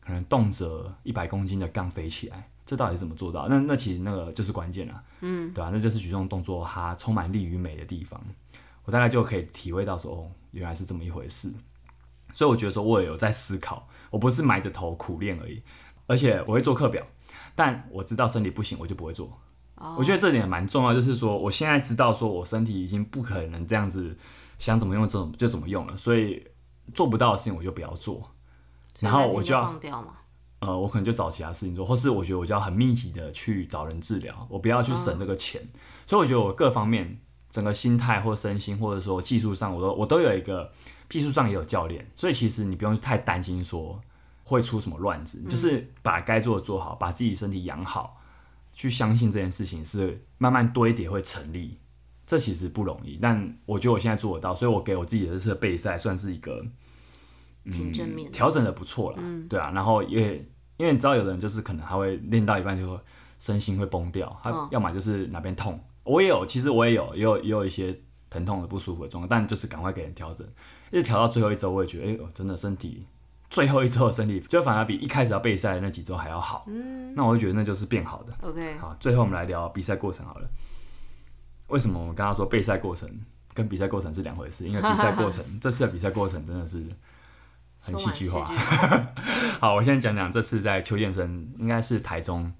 [0.00, 3.46] 可能动辄一百公斤的杠飞起来，这到底是怎么做到？
[3.48, 5.70] 那那其实那个就是关键啊，嗯，对吧、啊？
[5.72, 8.20] 那就是举重动作它充满力与美的地方，
[8.84, 11.52] 我大概就可以体会到说，哦，原来是这么一回事。
[12.34, 15.62] 所以我觉得说，我也有在思考，我不是埋着头苦练而已，
[16.06, 17.02] 而且我会做课表，
[17.54, 19.38] 但我知道身体不行，我就不会做。
[19.76, 19.98] Oh.
[19.98, 24.16] 我觉得这点蛮重要，就是说，我现在知道说我身体已经不可能这样子
[24.58, 26.46] 想怎么用，怎么就怎么用了，所以
[26.94, 28.30] 做不到的事情我就不要做。
[29.00, 30.14] 然后我就要放掉嘛，
[30.58, 35.60] 呃，我可能就找其他事情做，或是我觉得我就要很密集的去找人治疗，我不要去省这个钱。
[35.60, 35.70] Oh.
[36.10, 37.18] 所以我觉得我各方面，
[37.50, 40.72] 整个心态或身心，或者说技术上，我都我都有一个。
[41.08, 44.00] 技术上也有教练，所以其实你不用太担心说
[44.42, 48.20] 会出什么乱子，嗯、就是把该做的做好，把自己身体养好，
[48.74, 51.78] 去相信这件事情是慢慢堆叠会成立。
[52.26, 56.66] 这其实不容易，但我觉得我现在做得到，所以我给我自己的这次备赛算是一个
[57.66, 59.70] 嗯调整的不错了，嗯、对啊。
[59.74, 62.98] 然后因为因为你知道有的人就是可能还会练到一半就
[63.38, 67.98] 身心会崩掉，他要么就是哪边痛，哦、我也有，其实我也有，也有也有一些
[68.30, 70.46] 疼痛的不舒服的状况，但就是赶快给人调整。
[70.90, 73.04] 一直调到最后一周，我也觉得，哎、欸，我真的身体
[73.50, 76.64] 最后一周的身体，就反而比一开始要备赛的那几周还要好。
[76.68, 78.32] 嗯，那我就觉得那就是变好的。
[78.42, 80.48] OK，好，最后我们来聊比赛过程好了。
[81.68, 83.10] 为什么我们刚刚说备赛过程
[83.52, 84.68] 跟比赛过程是两回事？
[84.68, 86.84] 因为比赛过程， 这次的比赛过程真的是
[87.86, 88.50] 很戏剧化。
[89.60, 92.52] 好，我先讲讲这次在邱建生，应该是台中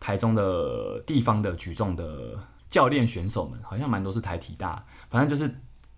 [0.00, 5.54] 台中的地方的举重的教练选手们，好像蛮多是台体大，反正就是。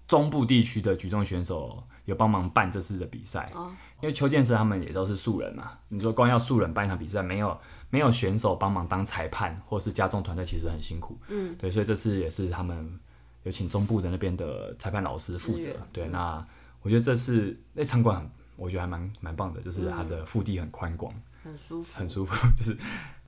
[0.07, 5.71] 中部地区的举重选手有帮忙办这次的比赛，哦、因为邱建生他们也都是素人嘛。
[5.89, 7.59] 你说光要素人办一场比赛，没有
[7.89, 11.19] 没有选手帮忙当裁判或是加重团队，其实很辛苦。
[11.29, 13.01] 嗯，对，所以这次也是他们
[13.45, 15.71] 有请中部的那边的裁判老师负责。
[15.91, 16.47] 对，那
[16.83, 21.13] 我觉得这次那场馆很，我觉得还蛮蛮棒的，就是它的腹地很宽广，
[21.43, 22.77] 很舒服，很舒服， 就是。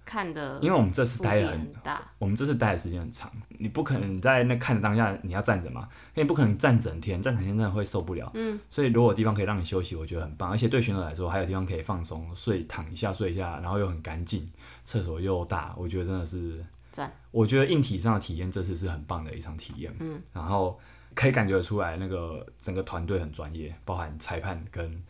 [0.08, 8.30] 看的，因为我们这次待的很，很大，我们这次待的时间很长，你不可能在那看的当下你要站着嘛，你不可能站整天，站整天真的会受不了。
[8.34, 14.48] 嗯，所以如果地方可以让你休息，我觉得很棒，而且对选手来说还有地方可以放松，睡躺一下睡一下，然后又很干净，
[14.84, 17.12] 厕所又大，我觉得真的是赞。
[17.32, 19.92] 我觉得硬体上的体验这次是很棒的一场体验。
[19.98, 20.78] 嗯，然后
[21.14, 25.02] 可以感觉出来那个整个团队很专业，包含裁判跟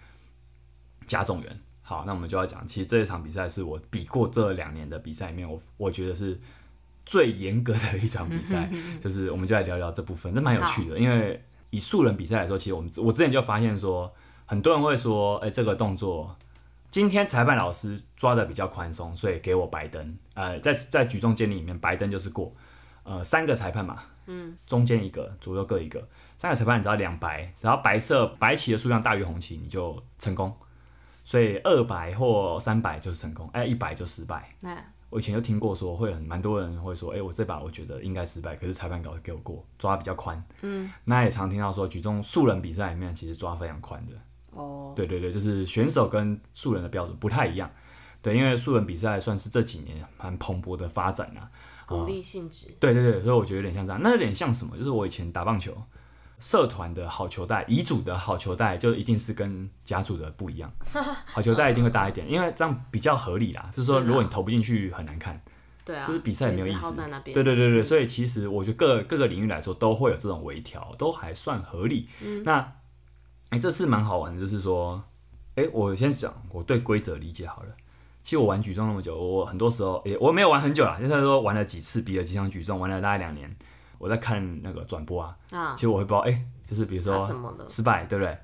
[1.07, 1.61] 加重员。
[1.83, 6.39] 好，那我们就要讲，其实这一场比赛是我比过这两年的比赛里面，我我觉得是
[7.05, 8.69] 最严格的一场比赛。
[9.01, 10.99] 就是我们就来聊聊这部分，这蛮有趣的。
[10.99, 11.41] 因为
[11.71, 14.13] 以素人比赛来说，其实我们我之前就发现说，
[14.47, 16.37] 很多人会说，哎、欸，这个动作
[16.91, 20.17] 今天裁判老师抓的比较宽松，所以给我白灯。
[20.35, 22.53] 呃，在在举重监理里面，白灯就是过。
[23.05, 26.05] 呃，三个裁判嘛，嗯，中间一个，左右各一个，
[26.37, 30.53] 三个裁判你只要两白，只要白色白旗的数量大于红旗，你就成功。
[31.27, 34.55] 所以二百或三百就是成功，哎，一百就失败。
[34.61, 40.41] 那我以前就听过说，会很蛮多人会说，哎，我这把我觉得应该失败，可是裁判稿给我过，抓比较宽。
[40.63, 44.13] 嗯，那也常听到说，举重素人比赛里面其实抓非常宽的。
[44.53, 47.69] 哦，对对对，就是选手跟素人的标准不太一样。
[48.23, 51.51] 对，因为素人比赛算是这几年蛮蓬勃的发展啊，
[51.87, 52.75] 鼓励性质、呃。
[52.81, 54.77] 对对对，所以我觉得有点像这样，那有点像什么？
[54.77, 55.77] 就是我以前打棒球，
[56.39, 60.71] 社团的好球带，乙组的好球带就一定是跟甲组的不一样，
[61.27, 63.71] 好球带一定会大一点，因为这样比较合理啦。
[63.75, 65.41] 就是说，如果你投不进去，很难看。
[65.85, 66.93] 对啊，就是比赛也没有意思。
[67.25, 72.09] 对对对对，所以其实我觉得各各个领域来说都会有这种微调，都还算合理。
[72.21, 72.59] 嗯、那
[73.51, 75.03] 哎、欸，这次蛮好玩的，就是说，
[75.55, 77.69] 哎、欸，我先讲我对规则理解好了。
[78.25, 83.57] 其实我玩举重那么久，我很多时候哎、欸，我没有玩很久啦，就是说玩了几次，比了几场举重，玩了大概两年。
[83.99, 87.29] 我在看那个转播啊，啊，其实我会不知道，哎、欸，就是比如说
[87.69, 88.39] 失败，对不对？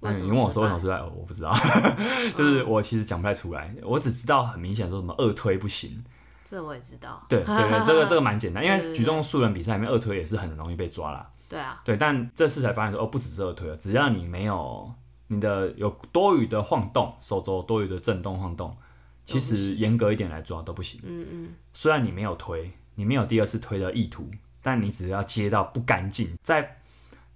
[0.00, 1.52] 那你问我说为什么失败，我不知道，
[2.36, 6.04] 就是我其实讲不太出来，我只知道很明显说什么二推不行。
[6.44, 11.28] 这我也知道，对对对， 这个这个蛮简单，因为举重素人比赛里面二推也是很容易被抓啦。
[11.48, 14.92] 对啊，对，但这次才发现说哦，不只是二推了，只要你没有
[15.28, 18.76] 你的有多余的晃动，手肘多余的震动晃动，
[19.24, 21.00] 其实严格一点来抓都不行。
[21.04, 24.28] 嗯嗯，虽然你没有推，你没有第二次推的意图，
[24.66, 26.76] 但你只要接到不干净，在。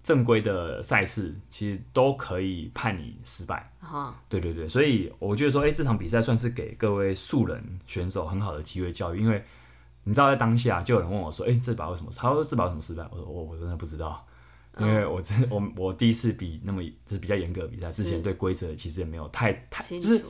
[0.02, 3.70] 正规的赛事其实都可以判你失败。
[3.80, 9.44] 哈，对对对，所以我觉得说，哎、欸，这场比赛算是给各位素人选手很好的机会教育，因为
[10.04, 12.10] 你知道在当下就有人问我说，哎、欸，这把为什么？
[12.16, 13.06] 他说这把为什么失败？
[13.10, 14.26] 我说我我真的不知道，
[14.78, 20.24] 因为我真我我第一次比那么就是比较严格的比赛，之前对规则其实也没有太太就是，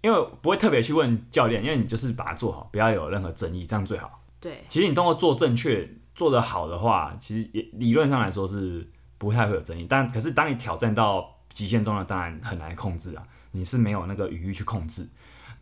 [0.00, 4.24] 因为不会特别去问教练，因为你就是把它做好，不要有任何争议，这样最好。
[4.40, 8.88] 对，其实你动作做正确、做得好的话，其实也理论上来说是。
[9.20, 15.06] 不太会有争议，但可是当你挑战到极限中了，当然很难控制啊，你是没有那个余裕去控制。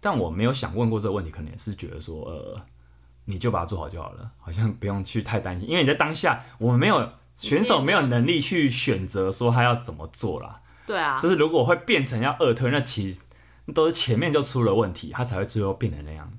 [0.00, 2.56] 但我没有想问过这个问题，可能也是觉得说，呃，
[3.24, 10.60] 你就把它做好就好了，好像不用去太担心，因为你在当下，我们没有选手没有能力去选择说他要怎么做啦。
[10.86, 13.20] 对啊，就是如果会变成要二推，那其实
[13.74, 16.32] 都是前面就出了问题，他才会最后变成那样。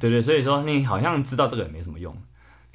[0.00, 2.12] 对对，所以说你好像知道这个也没什么用。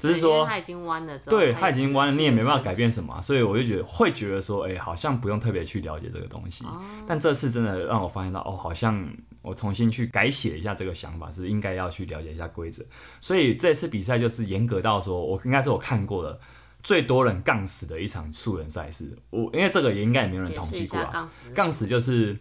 [0.02, 6.64] 只是说他已经弯了，对，他已经弯了，你也没办法改变什么，啊，所以我就觉得会觉得说，哎、欸，好像不用特别去了解这个东西。
[6.64, 9.08] 哦、但这次真的让我发现到，哦，好像
[9.42, 12.84] 我重新去改写一下这个想法，是应该要去了解一下规则。
[13.20, 16.40] 所以这次比赛就是严格到说，我应该是我看过的
[16.82, 19.16] 最多人杠死的一场素人赛事。
[19.30, 21.30] 我因为这个也应该也没有人统计过啊。
[21.54, 22.36] 杠死就是，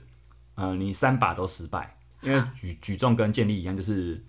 [0.56, 4.20] 呃，你三把都失败，因为举举重跟健力一样，就是。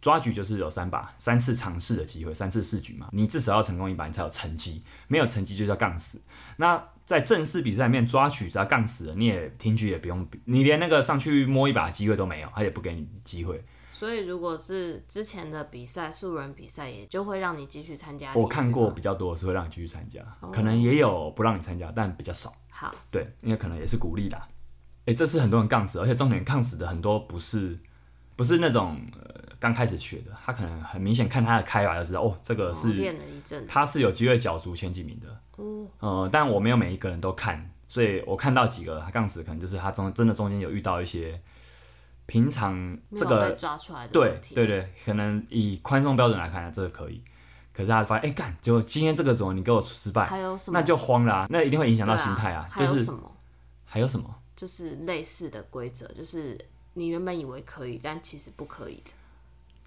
[0.00, 6.20] 抓举就是有三把，三次尝试的机会，三次试局嘛，你至少要成功一把，你才有成绩，没有成绩就叫杠死。
[6.56, 13.64] 那在正式比赛里面抓举只要杠死了，你也停局也不用比，你连那个上去摸一把的机会都没有，他也不给你机会。
[13.90, 18.32] 所以如果是之前的比赛，素人比赛也就会让你继续参加。
[18.34, 22.52] 我看过比较多的是会让你继续参加，哦，可能也有不让你参加，但比较少。
[22.70, 24.46] 好，对，因为可能也是鼓励啦。
[25.06, 27.76] 诶、欸，这次很多人杠死，而且重点杠死的很多不是
[28.36, 29.00] 不是那种。
[29.60, 35.40] 刚开始学的，他可能很明显看他的开法就知道，哦，这个是练了一阵，他是有机会角逐前几名的。
[35.58, 41.40] 嗯，呃，但我没有每一个人都看，所以我看到几个他杠死，可能就是他中真的中间有遇到一些
[42.26, 47.20] 平常这个抓出来的对对对，可能以宽松标准来看，这个可以，
[47.72, 50.24] 可是他发现，哎、欸，干，结果今天这个怎么你给我失败？
[50.24, 50.78] 还有什么？
[50.78, 52.78] 那就慌了啊，那一定会影响到心态啊，啊。
[52.78, 53.32] 就是什么？
[53.84, 54.32] 还有什么？
[54.54, 56.56] 就是类似的规则，就是
[56.94, 59.10] 你原本以为可以，但其实不可以的。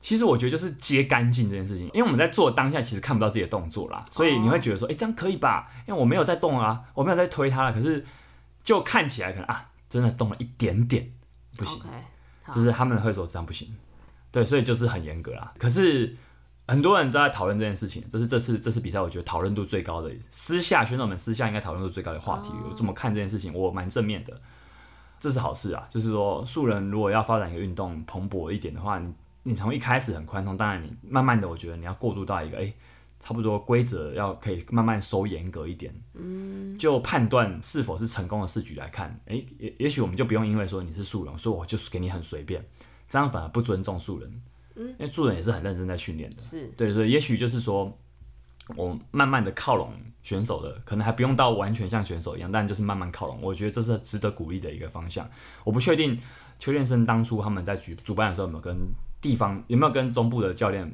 [0.01, 5.69] 其实我觉得就是接干净这件事情，因为我们在做当下其实看不到自己的动作啦，所以你会觉得说，哎、欸，这样可以吧？
[5.87, 8.03] 因为我没有在动啊，我没有在推它了，可是
[8.63, 11.11] 就看起来可能啊，真的动了一点点，
[11.55, 13.75] 不行，okay, 就是他们会说这样不行，
[14.31, 15.53] 对，所以就是很严格啦。
[15.59, 16.17] 可是
[16.67, 24.41] 很多人都在讨论这件事情，这是这次这次比赛我觉得讨论度最高的，私下选手们私下应该讨论度最高的话题，我这么看这件事情，我蛮正面的，
[25.19, 25.85] 这是好事啊。
[25.91, 29.13] 就是说，素人如果要发展一个运动蓬勃一点的话，你。
[29.43, 32.73] 你从一开始很宽松，当然你慢慢的，我觉得你要过渡到一个，哎、欸，
[33.19, 42.63] 差不多规则要可以慢慢收严格一点，嗯，就判断是否是成功的试局来看，哎、欸，也也许我们就不用因为说你是素人，所以我就是给你很随便，
[43.09, 44.41] 这样反而不尊重素人，
[44.75, 46.67] 嗯，因为素人也是很认真在训练的，是。
[46.77, 47.97] 对，所以也许就是说，
[48.75, 55.27] 我慢慢的靠拢选手的，可能还不用到完全像选手一样，但就是慢慢靠拢，我觉得这是值得鼓励的一个方向。
[55.63, 56.15] 我不确定
[56.59, 58.77] 邱练生当初他们在举主办的时候有没有跟。
[59.21, 60.93] 地方有没有跟中部的教练、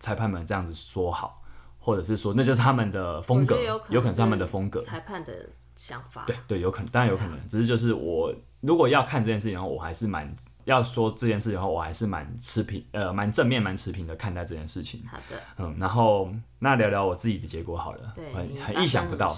[0.00, 1.42] 裁判们这样子说好，
[1.78, 3.56] 或者是说那就是他们的风格，
[3.88, 6.24] 有可能是他们的风格，裁判的想法。
[6.26, 15.02] 对对，有可能，当然有可能，只是就是我如果要看这件事情，的话我还是蛮要说这件事情，的话我还是蛮持平，呃，蛮正面、蛮持平的看待这件事情。
[15.08, 19.32] 好的，嗯，然后那聊聊我自己的结果好了，对，很很意想不到。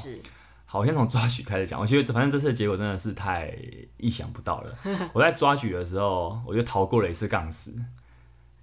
[0.65, 1.79] 好，我先从抓举开始讲。
[1.79, 3.55] 我觉得反正这次的结果真的是太
[3.99, 4.75] 意想不到了。
[5.13, 7.71] 我在抓举的时候，我就逃过了一次杠时，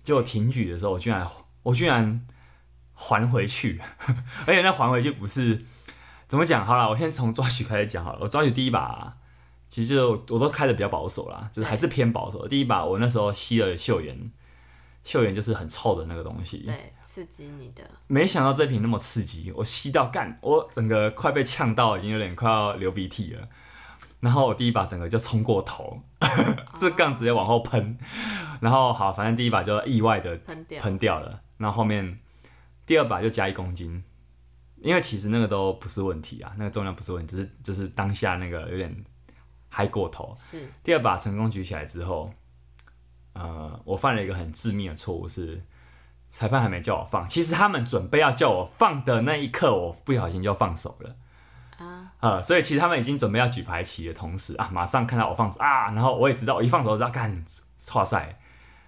[0.09, 1.29] 结果挺举的时候，我居然
[1.61, 2.25] 我居然
[2.95, 3.79] 还回去，
[4.47, 5.63] 而且那还回去不是
[6.27, 6.65] 怎么讲？
[6.65, 8.19] 好了，我先从抓取开始讲好了。
[8.21, 9.15] 我抓取第一把，
[9.69, 12.47] 其实就我都开的比较保守啦，就是还是偏保守。
[12.47, 14.31] 第一把我那时候吸了秀妍，
[15.03, 16.63] 秀妍就是很臭的那个东西。
[16.65, 16.91] 对。
[17.05, 23.47] 刺激你的，没想到这瓶那么刺激，我吸到干，我整个快被呛到，已经有点快要流鼻涕了。
[24.21, 26.01] 然后我第一把整个就冲过头，
[26.79, 27.97] 这杠直接往后喷。
[28.59, 31.41] 然后好，反正第一把就意外的喷掉喷掉了。
[31.57, 32.19] 那后后面
[32.85, 34.03] 第二把就加一公斤，
[34.77, 38.95] 因为其实那个都不是问题啊，那个重量不是问题，只是就是当下那个有点
[39.69, 40.35] 嗨过头。
[40.37, 42.33] 是第二把成功举起来之后，
[43.33, 45.63] 呃，我犯了一个很致命的错误是。
[46.31, 51.15] 裁判还没叫我放，其实他们准备要叫我放的那一刻，我不小心就放手了
[51.79, 57.43] 啊、呃，所以其实他们已经准备要举牌旗的同时啊，马上看到我放手啊，然后我也知道，我一放手就知道，干，
[57.95, 58.39] 哇塞，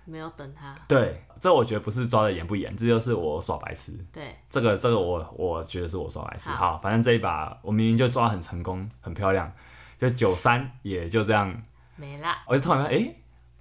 [0.06, 9.52] 没有等他，对，这我觉得不是抓的严不严，这就是我耍白痴，对，这个这个我我觉得是我耍白痴，好，反正这一把我明明就抓很成功，很漂亮，
[10.00, 11.62] 就九三也就这样
[11.96, 13.16] 没了，我就突然发现，哎。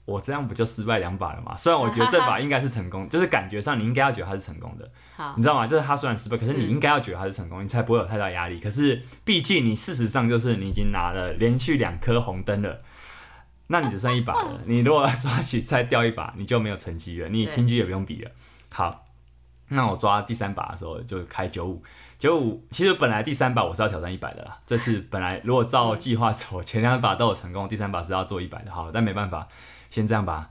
[0.06, 1.54] 我这样不就失败两把了吗？
[1.56, 5.68] 虽然我觉得这把应该是成功， 就是感觉上你应该要觉得它是成功的，好，你知道吗？
[5.68, 8.58] 就是他虽然失败，可是你应该要觉得它是成功，你才不会有太大压力。
[8.58, 12.82] 可是毕竟你事实上就是你已经拿了连续两颗红灯了，
[13.72, 14.60] 那你只剩一把了。
[14.66, 18.30] 你如果抓取再掉一把，你就没有成绩了，你听局也不用比了。
[18.68, 19.06] 好，
[19.68, 21.82] 那我抓第三把的时候就开九五
[22.18, 22.66] 九五。
[22.72, 28.72] 其实本来第三把我是要挑战一百的啦，这次本来如果照计划走，前两把都有成功，第三把是要做一百的。
[28.72, 29.46] 好，但没办法。
[29.88, 30.50] 先这样吧，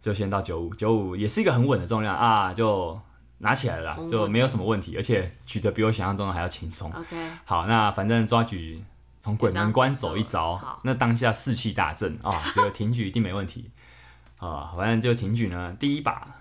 [0.00, 2.98] 就先到九五，九五也是一个很稳的重量啊，就
[3.38, 6.90] 拿起来了啦，就没有什么问题，而且举得比我想象中的还要轻松。
[6.92, 8.82] OK，好，那反正抓举
[9.26, 13.72] 从鬼门关走一遭，那当下士气大振啊， 这个挺举一定没问题
[14.36, 16.36] 啊，反正就挺举呢，第一把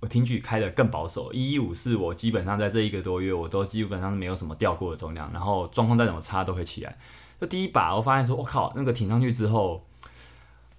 [0.00, 6.98] 我挺举开的更保守，一一五是我基本上在这一个多月我都基本上是没有什么掉过的重量，然后状况再怎么差都可以起来。
[7.38, 9.86] 这第一把我发现说，我靠，那个挺上去之后。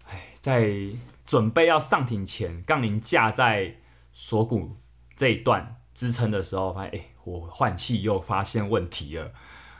[0.10, 0.70] 哎在
[1.24, 3.76] 准备要上挺前，杠铃架在
[4.12, 4.76] 锁骨
[5.16, 9.32] 这一段支撑的时候，发现哎、欸，我换气又发现问题了。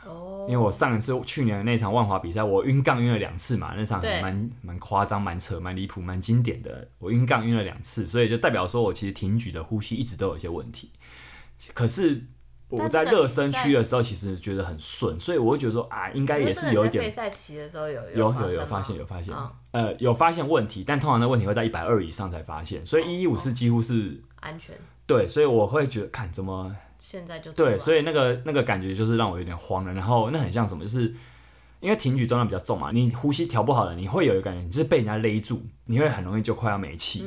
[0.06, 6.88] 哦，因为我上一次去年的那场万华比赛，我晕杠晕了两次嘛，那场蛮蛮夸张、蛮扯、蛮离谱、蛮经典的。
[6.98, 10.90] 我晕杠晕了两次，所以就代表说我其实挺举的呼吸一直都有一些问题。
[11.74, 12.26] 可是。
[12.70, 17.02] 我在热身区的时候，其实觉得很顺，所以我会觉得说啊，应该也是有一点。
[17.02, 19.34] 备赛期的时候有有有有发现有发现，
[19.72, 24.76] 呃，有发现问题，但通常的问题会在一百二以上才发现，所以一一五是几乎是安全。
[25.04, 29.92] 对，所以我会觉得看怎么现在就对，所以那个那个感觉就是让我有点慌了。
[29.92, 31.12] 然后那很像什么，就是
[31.80, 37.24] 因为挺举重量比较重嘛，你呼吸调不好了，你会有一个感觉，你是被人家勒住，你会很容易就快要没气。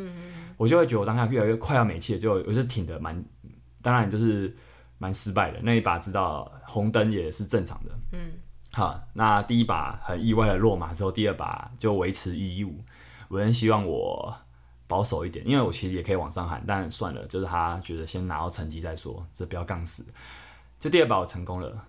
[0.56, 3.22] 我就会觉得我当下越来越快要没气了，就我就挺的蛮，
[3.82, 4.56] 当然就是。
[5.00, 7.92] 蛮失败的，那一把知道红灯也是正常的。
[8.14, 8.20] 嗯，
[8.72, 12.82] 好，那第一把很意外的落马之后，第二把就维持一一五。
[13.28, 14.34] 我很希望我
[14.88, 20.06] 保守一点，因为我其实也可以往上喊，但算了，就是他觉得先拿到成绩再说，这不要杠死。
[20.80, 21.86] 就第二把我成功了，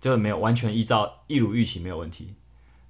[0.00, 2.34] 就是没有完全依照一如预期没有问题。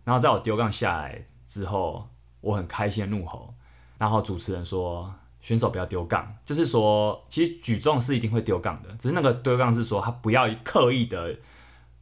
[0.04, 2.08] 然后在我丢杠下来之后，
[2.40, 3.54] 我很开心的怒吼，
[3.98, 5.14] 然后主持人说。
[5.38, 11.38] 选手不要丢杠，就是说，其实举重是一定会丢杠的，只是那个丢杠是说他不要刻意的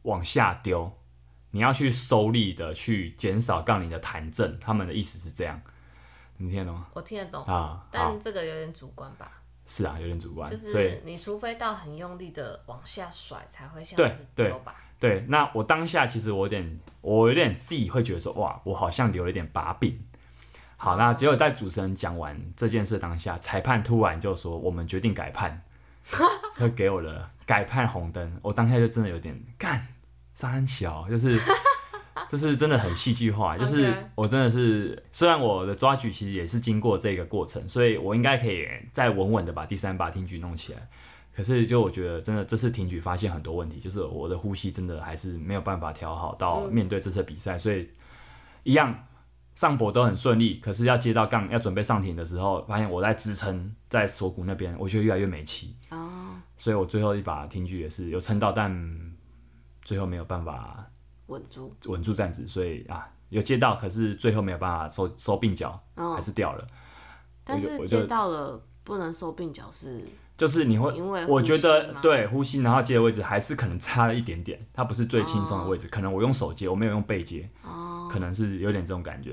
[0.01, 0.91] 往下丢，
[1.51, 5.61] 你要去收力的去减少杠铃的弹震，他们的意思是这样，
[6.37, 6.87] 你听得懂吗？
[6.93, 9.31] 我听得懂啊，但这个有点主观吧？
[9.67, 14.75] 是啊，有点主观，就是你除非到很用力的往下甩才会像是丢吧？
[14.99, 19.99] 对，对，那我当下其实我有点，我有点自己会觉得说，哇，我好像留了一点把柄。
[20.77, 25.63] 好，那结果在主持人讲完这件事当下，裁判突然就说：“我们决定改判。
[26.57, 28.39] ”他给我了改判红灯。
[28.43, 29.87] 我当下就真的有点干
[30.35, 31.41] 三小，就是
[32.29, 33.57] 就是真的很戏剧化。
[33.57, 40.87] 就是我真的是，虽然我的抓举其实也是经过这个过程，所以我应该可以再稳稳的把第三把挺举弄起来。
[41.35, 47.89] 可是就我觉得真的这次挺举发现很多问题，就是我的呼吸真的还是没有办法调好到面对这次比赛，所以
[48.63, 49.05] 一样。
[49.55, 55.73] 上搏都很顺利，可是要接到杠要准备上挺的时候，发现我在支撑在锁骨那边，我觉得越来越没气。
[55.91, 58.69] 哦，所以我最后一把挺举也是有撑到，但
[59.81, 60.85] 最后没有办法
[61.27, 61.75] 稳住。
[61.87, 66.67] 稳住站子，所以啊有接到，可是最后没有办法收收鬓角，还是掉了。
[67.43, 70.03] 但是接到了不能收鬓角是
[70.37, 79.31] 就是你会，因为我觉得对呼吸，然后接的位置还是可能差了一点点，它不是最轻松的位置，哦、可能我用手接，我没有用背接，哦、可能是有点这种感觉，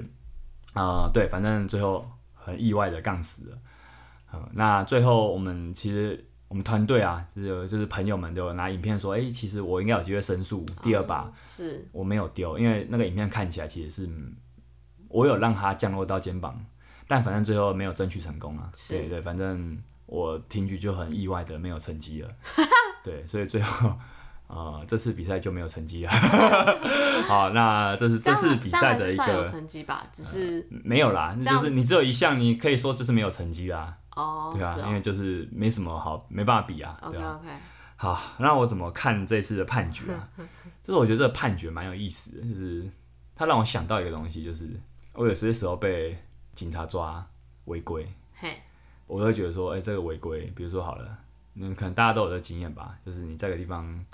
[0.75, 3.59] 啊、呃，对，反正最后很意外的杠死了，
[4.33, 14.11] 嗯，那最后我们其实我们团队啊，就是就是朋友们就拿影片说，哎、欸，其实我应该有机会申诉第二把，是我没有丢，因为那个影片看起来其实是
[15.09, 16.63] 我有让它降落到肩膀，
[17.09, 19.81] 但反正最后没有争取成功啊，是对对，反正。
[20.05, 22.29] 我挺举就很意外的没有成绩了，
[23.03, 23.91] 对，所以最后，
[24.47, 26.11] 呃，这次比赛就没有成绩了。
[27.27, 33.97] 好，那这是这次比赛的一个成绩吧，只是、呃、没有啦，就是你只有一项，你可以说就是没有成绩啦。
[34.17, 36.99] 哦，对啊，因为就是没什么好，没办法比啊。
[37.11, 37.41] 对啊。
[37.97, 40.29] 好，那我怎么看这次的判决啊？
[40.83, 42.89] 就是我觉得这个判决蛮有意思的，就是
[43.37, 44.69] 他让我想到一个东西，就是
[45.15, 46.19] 我有些时候被
[46.53, 47.25] 警察抓
[47.67, 48.07] 违规。
[48.35, 48.55] 嘿。
[49.07, 51.19] 我都会觉得说，哎、欸，这个违规，比如说好了，
[51.53, 54.05] 你可能大家都有的经验吧，就是你在个地方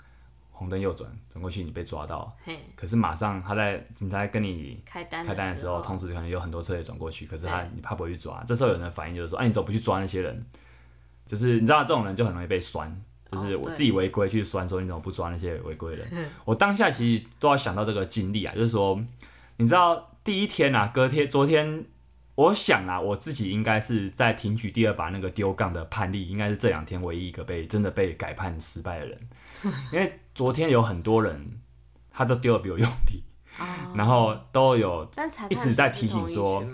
[0.59, 2.37] 红灯右转转过去，你被抓到，
[2.75, 10.45] 可是马上他在警察在跟你开单开单的时候，同时可能有很多车也转过去，可是他你怕不会去抓，这时候有人的反应就是说，哎、啊，你怎么不去抓那些人？
[11.29, 12.93] 就是你知道这种人就很容易被酸，
[13.31, 16.05] 就是我自己违规去酸，说你怎么不抓那些违规人？
[16.11, 19.01] 哦、 我当下其实都要想到这个经历啊，就是说，
[19.59, 21.85] 你知道第一天啊，隔天昨天。
[22.39, 29.19] 我想啊，我自己应该是在挺举第二把那个丢杠的判例，应该是这两天唯一一个被真的被改判失败的人。
[29.91, 31.59] 因为昨天有很多人，
[32.13, 33.25] 他都丢的比我用力，
[33.93, 35.05] 然后都有
[35.51, 36.65] 一直在提醒说，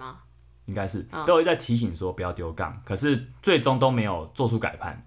[0.66, 5.02] 应该是都有在提醒说不要丢杠，可是最终都没有做出改判，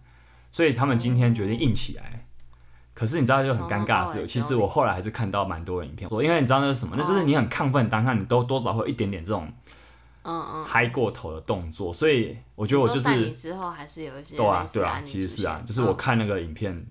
[0.52, 2.26] 所以他们今天决定硬起来。
[2.96, 6.96] 可是你知道就很尴尬的是，其实我后来还是看到蛮多人影片说，因为你知道那是什么？
[6.98, 9.48] 那就是你很亢奋当下，你都多少会有一点点这种。
[10.24, 16.86] 嗯嗯，嗨过头的动作，所以我觉得我就是之后还是有一些对啊对啊，其实是啊，就是我看那个影片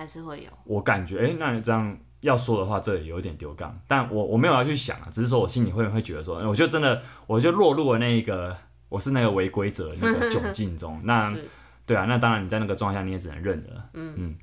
[0.00, 8.56] 还是会有，我感觉哎，那你这样要说的话，这也有点丢杠，但我我没有要去想啊，只是说我心里会会觉得说，我就真的我就落入了那一个
[8.88, 11.36] 我是那个违规者那个窘境中， 那
[11.84, 14.14] 对啊，那当然你在那个状态下你也只能认了，嗯。
[14.16, 14.36] 嗯。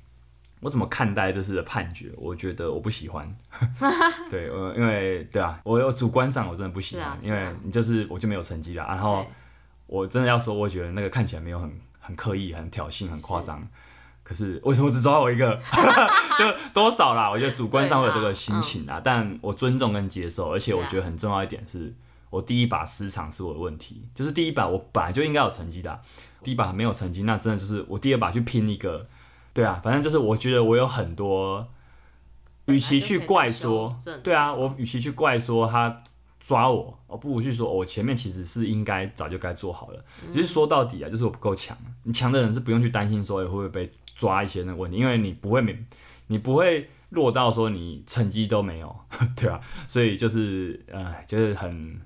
[0.60, 2.10] 我怎么看待这次的判决？
[2.16, 3.32] 我觉得我不喜欢，
[4.28, 9.24] 对，我，因为对啊，我有主观上我真的不喜欢，啊啊、因为你就是我就没有成绩了，然后
[9.86, 13.66] 我真的要说，我觉得那个看起来没有很很刻意、很挑衅、很夸张，是
[14.28, 15.58] 可是为什么只抓我一个？
[16.38, 17.30] 就多少啦？
[17.30, 21.94] 我觉得主观上会有这个心情啊，但我尊重跟接受，而且我觉得很重要一点是，
[22.28, 25.98] 我第一把失常是我的问题，就是第一把我本来就应该有成绩的，
[26.42, 29.06] 第一把没有成绩，那真的就是我第二把去拼一个。
[29.54, 31.66] 对啊，反正就是我觉得我有很多，
[32.66, 36.02] 与其去怪说，对啊，我与其去怪说他
[36.38, 40.04] 抓我，我不如去说我前面其实是应该早就该做好了。
[40.32, 41.76] 其实说到底啊，就是我不够强。
[42.04, 45.74] 你强的人是不用去担心说会不会被抓一些那个问题，因为你不会没，
[46.26, 48.94] 你不会落到说你成绩都没有，
[49.34, 51.98] 对啊，所以就是呃，就是很。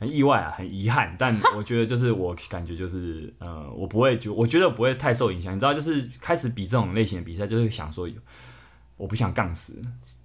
[0.00, 8.08] 很意外啊，很遗憾，但我觉得就是我感觉就是呃，我不会就我觉得不会太受影响，你知道，就是开始比这种类型的比赛，就是想说
[8.96, 9.78] 我不想杠死，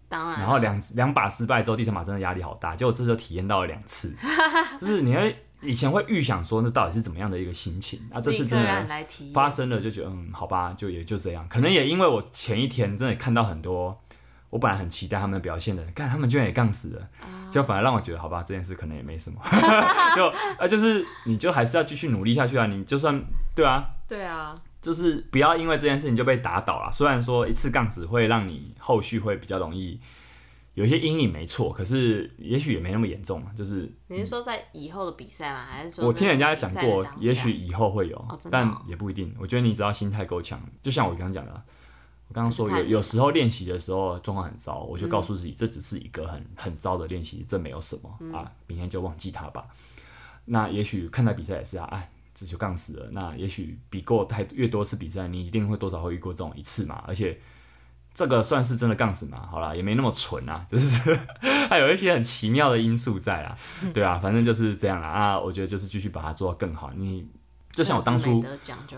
[0.08, 4.16] 当然，然后两两把失败之后，第三把真的压力好大，结果这时候体验到了两次，
[4.80, 14.00] 就是你会以前会预想说那到底是怎么样的一个心情，啊，这次真的发生了，就觉得嗯，好吧，就也就这样，可能也因为我前一天真的看到很多。
[14.52, 17.10] 我本来很期待他们的表现的，看他们居然也杠死了，
[17.52, 19.38] 就反而让我觉得好吧，这件事可能也没什么，
[20.16, 23.22] 就啊，就是你就还是要继续努力下去啊，你就算
[23.54, 26.90] 对啊，对啊，就是不要因为这件事情就被打倒了。
[26.90, 30.00] 虽然说一次杠死会让你后续会比较容易
[30.76, 35.66] 有一些阴影，没错，可是也许也没那么严重，就是你是说在以后的比赛吗？
[35.66, 39.36] 还是说我听人家讲过，也许以后会有，哦、但也不一定。
[39.40, 41.64] 我觉得你只要心态够强，就像我刚刚讲的。
[42.28, 49.68] 我刚刚说有有时候练习的时候状况很糟，我就告诉自己这只是一个很很糟的练习，这没有什么、嗯、啊，明天就忘记它吧。
[50.46, 53.10] 那也许看待比赛也是啊，哎，这就杠死了。
[53.12, 57.04] 那也许比过太越多次比赛，你一定会多少会遇过这种一次嘛。
[57.06, 57.40] 而且
[58.16, 59.48] 这个算是真的杠子嘛？
[59.52, 61.14] 好啦，也没那么蠢啊， 就是
[61.70, 63.56] 还有一些很奇妙的因素在啊。
[63.94, 65.40] 对啊，反正就是这样啦啊。
[65.40, 66.92] 我觉得就是继续把它做到更好。
[66.96, 67.28] 你。
[67.72, 68.42] 就像我当初，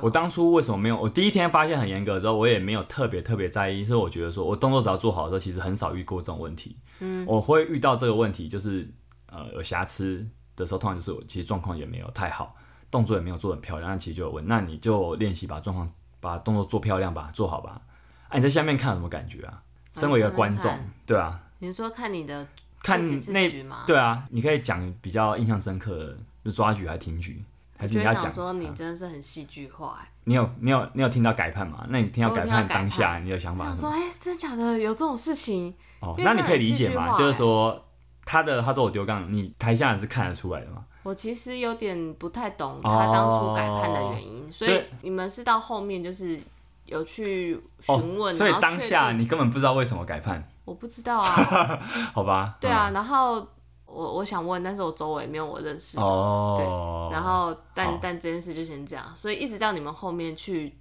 [0.02, 0.96] 我当初为什么没有？
[0.96, 3.84] 我第一天发现很严格之后，我也没有特别特别在意。
[3.84, 6.78] 所以我觉得说，我动作只要做好的时候，其实很少遇过这种问题。
[7.00, 8.88] 嗯，我会遇到这个问题，就是
[9.32, 10.24] 呃有瑕疵
[10.56, 12.56] 的时候，通常就是我其实状况也没有太好，
[12.92, 14.46] 动作也没有做很漂亮，那其实就有问。
[14.48, 17.82] 那你就练习把状况、把动作做漂亮吧，做好吧。
[18.30, 19.62] 哎、啊，你在下面看有什么感觉啊？
[19.94, 20.72] 身为一个观众，
[21.06, 21.40] 对啊。
[21.60, 22.48] 你说看你的
[22.84, 23.50] 看那
[23.86, 27.44] 对啊，你可以讲比较印象深刻的，就抓举还是挺举。
[27.80, 28.32] 还是你要讲？
[28.32, 30.12] 说你真的是很戏剧化哎。
[30.24, 31.86] 你有你有你有听到改判吗？
[31.90, 33.82] 那你听到改判当下，你有想法是？
[33.82, 34.78] 说哎，真的假的？
[34.78, 35.74] 有这种事情？
[36.00, 37.16] 哦，那你可以理解吗？
[37.18, 37.86] 就是说
[38.26, 40.84] 他的他说我丢杠，你台下人是看得出来的吗？
[41.04, 46.40] 我其实有点不太懂他当初改判的原因，所以你们是到后面就是
[46.88, 50.46] 有去询问，所以当下你根本不知道为什么改判。
[50.66, 51.30] 我不知道啊，
[52.14, 52.58] 好吧。
[52.60, 53.48] 对啊，然后。
[53.90, 56.66] 我我想问，但是我周围没有我认识的，oh, 对，
[57.14, 60.78] 然后但但这件事就先这样，所以一直到你们后面去，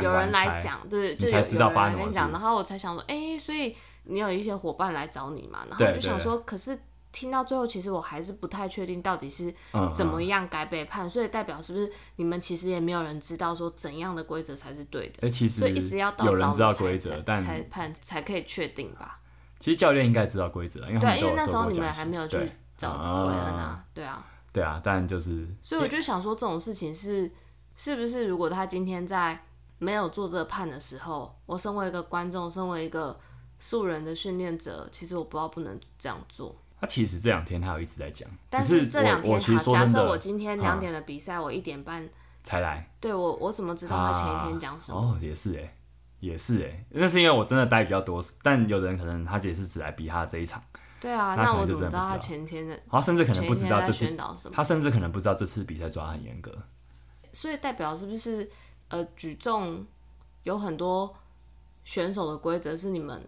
[0.00, 6.76] 有人来讲，对，就有，有人来跟你讲，然后我才想说，哎、欸，所以你有一些伙伴来找你嘛，然后我就想说，可是
[7.14, 9.54] 听到最后，其实我还是不太确定到底是
[9.96, 19.20] 怎么样该被判，嗯嗯，所以代表是不是你们其实也没有人知道说怎样的规则才是对的，欸、其实所以一直要到有人知道规则，但裁判才可以确定吧。
[19.60, 22.36] 其实教练应该知道规则，因为对，因为那时候你们还没有去
[22.76, 22.90] 找
[23.28, 27.30] 韦恩啊，对啊，对啊，但就是，所以我就想说，这种事情是
[27.76, 29.40] 是不是，如果他今天在
[29.78, 33.18] 没有做这个判的时候，我身为一个观众，身为一个
[33.58, 36.54] 素人的训练者，其实我不知道不能这样做。
[36.80, 42.08] 他其实这两天他有一直在讲，但是这两天好，假设我今天两点的比赛，我一点半
[42.42, 44.98] 才来，对我我怎么知道他前一天讲什么？
[44.98, 45.74] 哦，也是哎。
[46.20, 50.62] 也是哎、欸，那是因为我真的待比较多，但有的人可能他也是只来比他的这一场。
[50.98, 52.80] 对啊，那我怎么知道他前天的？
[52.88, 54.16] 他甚至可能不知道这次，
[54.50, 56.50] 他甚至可能不知道这次比赛抓很严格。
[57.30, 58.50] 所以代表是不是
[58.88, 59.84] 呃举重
[60.44, 61.14] 有很多
[61.84, 63.22] 选手的规则是你们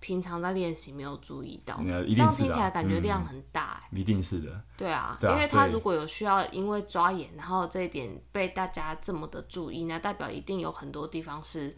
[0.00, 1.76] 平常在练习没有注意到？
[1.86, 4.64] 这样听起来感觉量很大一定是的。
[4.76, 11.76] 对啊，因为他如果有需要，因为抓眼，然后这一点被大家这么的注意，那代表一定有很多地方是。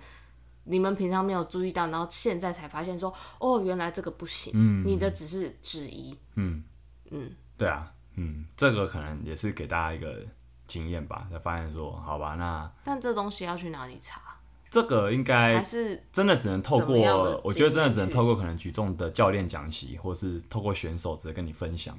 [0.65, 4.53] 你们平常没有注意到，然后现在才发现说，哦，原来这个不行。
[4.55, 6.17] 嗯，你的只是质疑。
[6.37, 6.63] 嗯
[7.11, 10.25] 嗯，对啊，嗯，这个可能也是给大家一个
[10.69, 14.32] 经验吧，才发现说，好吧，那但这东西要去哪里查？
[14.73, 16.97] 这个应该还是真的只能透过，
[17.45, 21.95] 我觉得真的只能透过可能举重的教练讲习，或是透过选手直接跟你分享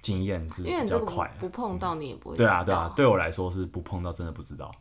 [0.00, 1.30] 经验，是比较快。
[1.38, 2.36] 不碰到你也不会。
[2.36, 4.72] 对啊，对啊，对我来说是不碰到真的不知道。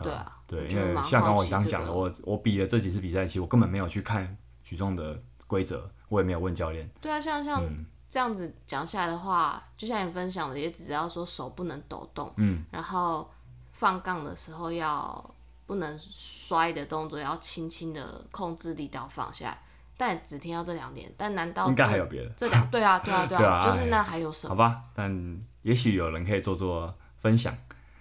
[0.00, 6.88] 对啊，对，因为像刚我刚讲的，我我比了这几次比赛，其实我根本没有去看举重的规则，我也没有问教练。
[7.00, 7.60] 对啊，像像
[8.08, 13.28] 这样子讲下来的话，就像你分享的，也只要说手不能抖动，嗯，然后
[13.72, 15.34] 放杠的时候要
[15.66, 19.62] 不能摔的动作，要轻轻的控制力道放下来。
[19.98, 22.30] 但只听到这两点，但难道应该还有别的？
[22.36, 24.50] 这两对啊，对啊，对啊， 就是那还有什么？
[24.50, 27.56] 好吧，但也许有人可以做做分享。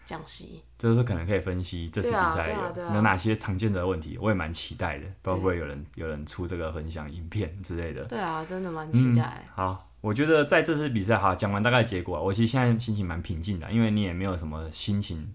[0.05, 8.03] 讲析就是可能可以分析这次比赛有有哪些常见的问题，我也蛮期待的，包括有人有人出这个分享影片之类的。
[8.03, 9.43] 对啊，真的蛮期待。
[9.47, 15.33] 嗯，好，我觉得在这次比赛，哈讲完大概结果，我其实现在心情蛮平静的，因为你也没有什么心情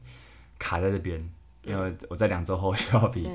[0.57, 1.28] 卡在这边，
[1.64, 3.28] 因为我在两周后 就要比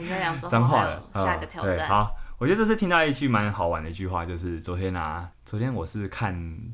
[0.50, 1.88] 脏话了，下个挑战。
[1.88, 6.74] 好，我觉得这次听到一句蛮好玩的一句话，就是昨天啊，昨天我是看。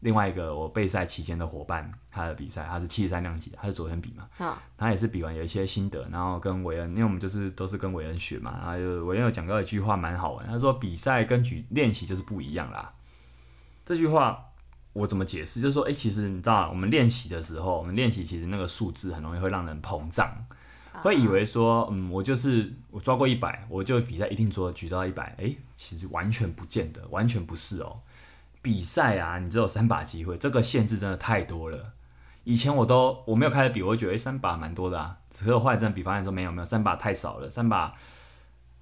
[0.00, 12.92] 另外一个我备赛期间的伙伴，他的比赛他是七十三量级，他是昨天比嘛，嗯、他也是比完有一些心得，然后跟韦恩，因为我们就是都是跟韦恩学嘛，然后就韦恩有讲到一句话蛮好玩，他说比赛跟举练习就是不一样啦。
[13.84, 14.40] 这句话
[14.92, 15.60] 我怎么解释？
[15.60, 20.32] 就是说，哎、欸，其实你知道，我们练习的时候，我们练习其实那个数字很容易会让人膨胀，
[21.02, 28.00] 会以为说，嗯，我就是我抓过一百，我就比赛一定做举到一百，哎，其实完全不见得，完全不是哦。
[28.60, 31.92] 比赛啊，你只有三把机会，这个限制真的太多了。
[32.44, 35.18] 以前我都我没有开始比，我觉得诶、三把蛮多的啊。
[35.30, 37.48] 只是后来真的比发现说没有没有，三把太少了。
[37.48, 37.94] 三把，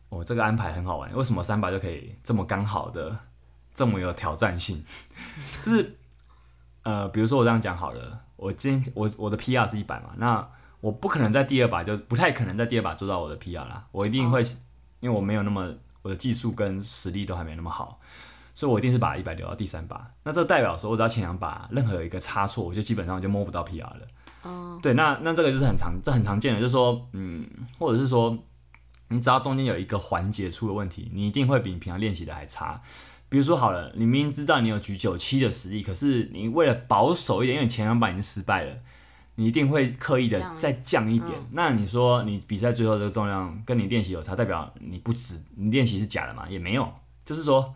[0.08, 1.14] 我、哦、这个安排很好玩。
[1.14, 3.16] 为什么三把就可以这么刚好的，
[3.74, 4.82] 这么有挑战性？
[5.62, 5.96] 就是
[6.82, 10.48] 呃，比如说我这样讲好了，我今天我我的 PR 是一百嘛，那
[10.86, 13.84] 我不可能在第二把就不太可能在第二把做到我的 PR 啦。
[13.90, 14.40] 我一定会，
[15.00, 17.98] 因为我没有那么我的技术跟实力都还没那么好。
[18.54, 24.00] 所以我一定是把一百留到第三把，那这代表说，我只要前两把任何有一个差错，我就基本上就摸不到 PR 了。
[24.44, 27.44] 哦，对，那那这个就是很常，这很常见的，就是说，嗯，
[27.80, 28.38] 或者是说，
[29.08, 32.80] 你只要中间有一个环节出了问题，你一定会比你平常练习的还差。
[33.28, 38.76] 比如说好了，你明明知道你有举九七的实力，可是你为了保守一点，因为前两把已经失败了，
[39.36, 41.32] 你一定会刻意的再降一点。
[41.38, 46.48] 嗯、那你说你比赛最后这个重量跟你练习有差，代表你不止你练习是假的嘛？
[46.48, 46.92] 也没有，
[47.24, 47.74] 就是说。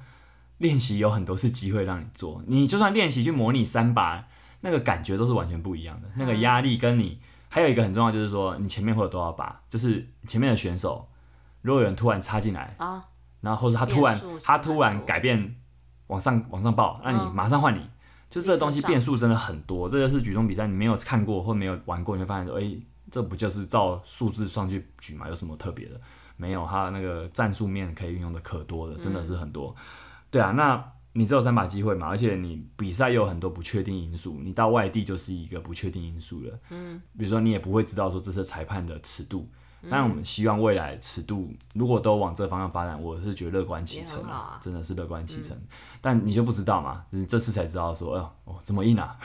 [0.61, 4.29] 练习有很多次机会让你做，你就算练习去模拟三把，
[4.61, 6.09] 那个感觉都是完全不一样的。
[6.17, 11.09] 那个压力跟你还有一个很重要，就是说你前面会有多少把，就是前面的选手，
[11.63, 13.03] 如果有人突然插进来啊，
[13.41, 15.57] 然后或者他突然他突然改变
[16.09, 17.81] 往上往上报，那你马上换你，
[18.31, 19.89] 就这东西变数真的很多。
[19.89, 25.29] 这就是举重比赛，你没有看过或没有玩过，你会发现说，哎、欸，这不就是照数字上去举嘛？
[25.29, 26.01] 有什么特别的？
[26.37, 29.75] 没有，它那个战术面可以运用的可多了，真的是很多。
[29.77, 29.83] 嗯、
[30.31, 36.59] 对啊，那你只有三把机会嘛，而且你比赛又有很多不确定因素，你到外地就是一个不确定因素了。
[36.71, 39.49] 嗯，比如说你也不会知道说这是裁判的尺度。
[39.89, 45.63] 但我们希望未来尺度如果都往这方向发展，我是觉得乐观其成，啊，真的是乐观其成，嗯。
[46.03, 49.17] 但你就不知道嘛，就是这次才知道说，哦，哦这么硬啊！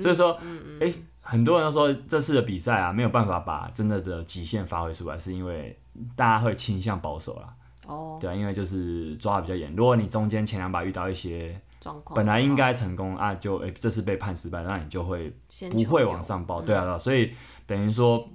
[0.00, 0.36] 所以 说，
[0.80, 5.78] 哎，很多人都说这次的比赛啊，没有办法把真的的极限发挥出来，是因为
[6.16, 7.54] 大家会倾向保守啦。
[7.86, 9.74] 哦，对啊，因为就是抓的比较严。
[9.76, 15.32] 如果你中间前两把遇到一些状况，本来应该成功啊，就哎，欸，这次被判失败，那你就会
[15.70, 16.60] 不会往上报。
[16.62, 17.32] 对啊，对啊，所以
[17.66, 18.28] 等于说。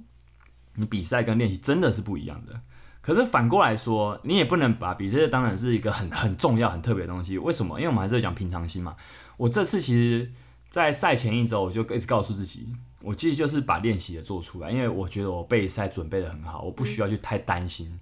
[0.76, 2.60] 你比赛跟练习真的是不一样的，
[3.02, 7.38] 可是反过来说，你也不能把比赛当成是一个很很重要、很特别的东西。
[7.38, 7.80] 为什么？
[7.80, 8.96] 因为我们还是讲平常心嘛。
[9.38, 10.32] 我这次其实，
[10.70, 12.68] 在赛前一周，我就一直告诉自己，
[13.02, 18.00] 我其实就是把练习也做出来，因为我觉得我备赛准备的很好，我不需要去太担心，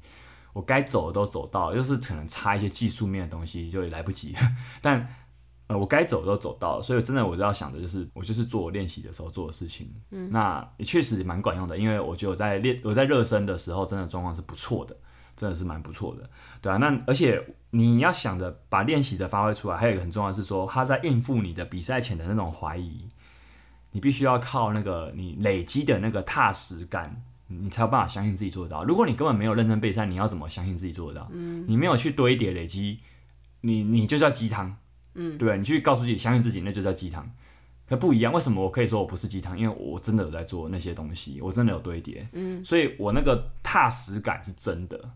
[0.53, 4.35] 我该走的都走到，就是可能差一些技术面的东西就也来不及，
[4.81, 5.15] 但。
[5.73, 9.91] 呃，我该走都走到了，所以真的我就要想的就是，我就是做我练习的时候做的事情。
[10.11, 14.95] 嗯，那也确实蛮管用的，因为我觉得我在练，我在热身的时候，真的状况是不错的，
[15.35, 16.29] 真的是蛮不错的。
[16.61, 23.07] 对啊，那而且你要想着把练习的发挥出来，还有一个很重要的是说，他在应付你的比赛前的那种怀疑，
[23.93, 28.83] 你必须要靠那个你累积的那个踏实感，你才有办法相信自己做得到。
[28.83, 31.29] 如果你根本没有认真备赛，你要怎么相信自己做得到？
[31.33, 32.99] 嗯，你没有去堆叠累积，
[33.61, 34.77] 你你就叫鸡汤。
[35.15, 37.29] 嗯，对，你去告诉自己，相信自己，那就叫鸡汤。
[37.87, 39.57] 可不一样，为什么我可以说我不是鸡汤？
[39.59, 42.27] 因为我真的有在做那些东西，我真的有堆叠。
[42.31, 45.11] 嗯，所以我那个踏实感是真的。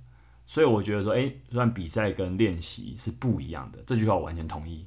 [0.45, 4.85] 所以我觉得说，哎，虽然比赛跟练习是不一样的，这句话我完全同意。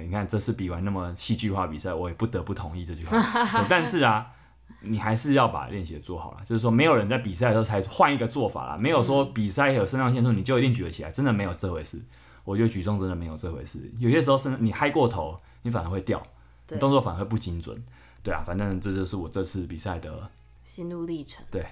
[0.00, 3.18] 你看这次比完那么戏剧化比赛，我也不得不同意这句话。
[3.68, 4.32] 但是啊，
[4.80, 6.38] 你还是要把练习做好了。
[6.46, 12.00] 就是说，没有人在比赛的时候才换一个做法啦，没有说比赛有肾上腺素你就一定举得起来，真的没有这回事。
[12.44, 16.22] 我觉得举重真的没有这回事，有些时候是你嗨过头，你反而会掉，
[16.68, 17.82] 你动作反而会不精准。
[18.22, 20.30] 对啊，反正这就是我这次比赛的
[20.64, 21.44] 心路历程。
[21.50, 21.66] 对，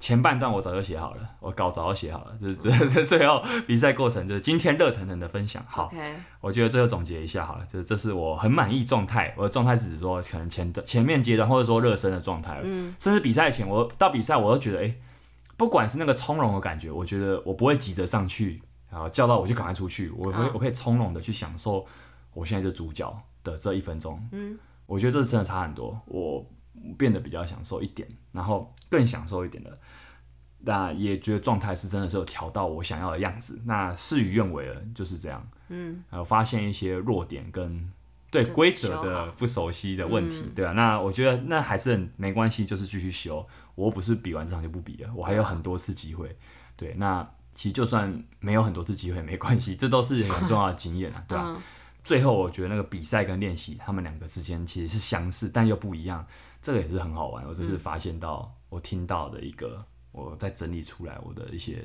[0.00, 5.62] 前半段我早就写好了，我稿早就写好了，就是这这最后比赛过程就是今天热腾腾的分享。
[5.68, 5.92] 好.
[6.40, 9.34] 我觉得最后总结一下好了，就是这是我很满意状态。
[9.36, 15.00] 我的状态只是说可能前段前面阶段或者说热身的状态，嗯，甚至比赛前我到比赛我都觉得，哎、欸，
[15.56, 18.62] 不管是那个从容的感觉，我觉得我不会急着上去。
[18.90, 21.86] 然后叫到我就赶快出去，我会我可以从容的去享受
[22.32, 24.26] 我现在这主角的这一分钟。
[24.32, 26.46] 嗯，我觉得这真的差很多，我
[26.96, 29.78] 变得比较享受一点，然后更享受一点的，
[30.60, 33.60] 那也觉得状态是真的是有调到我想要的样子。
[33.66, 35.46] 那事与愿违了，就是这样。
[35.68, 37.92] 嗯，还有发现一些弱点跟
[38.30, 40.72] 对规则的不熟悉的问题，对吧？
[40.72, 43.46] 那我觉得那还是很没关系，就是继续修。
[43.74, 46.34] 我又不是比完这场就不比了，我还有很多次机会。
[46.74, 47.28] 对，那。
[47.58, 51.44] 其实就算没有很多次机会没关系， 这都是很重要的经验啊，对吧？
[51.48, 51.60] 嗯。
[52.04, 56.24] 最后我觉得那个比赛跟练习，他们两个之间其实是相似，但又不一样，
[56.62, 57.44] 这个也是很好玩。
[57.48, 61.84] 我只是发现到，我听到的一个，我在整理出来我的一些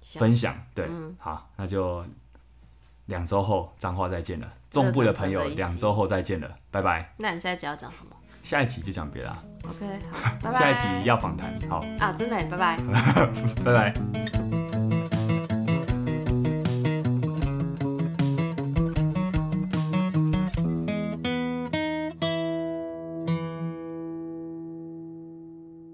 [0.00, 0.60] 分享。
[0.74, 2.04] 对，嗯、好，那就
[3.06, 7.14] 两周后脏话再见了，中部的朋友两周后再见了，拜拜。
[7.16, 8.16] 那你现在只要讲什么？
[8.42, 9.30] 下一集就讲别的。
[9.62, 10.58] OK，好，拜拜。
[10.58, 11.78] 下一集要访谈，好。
[12.00, 12.76] 啊，真的，拜拜。
[13.64, 14.63] 拜拜。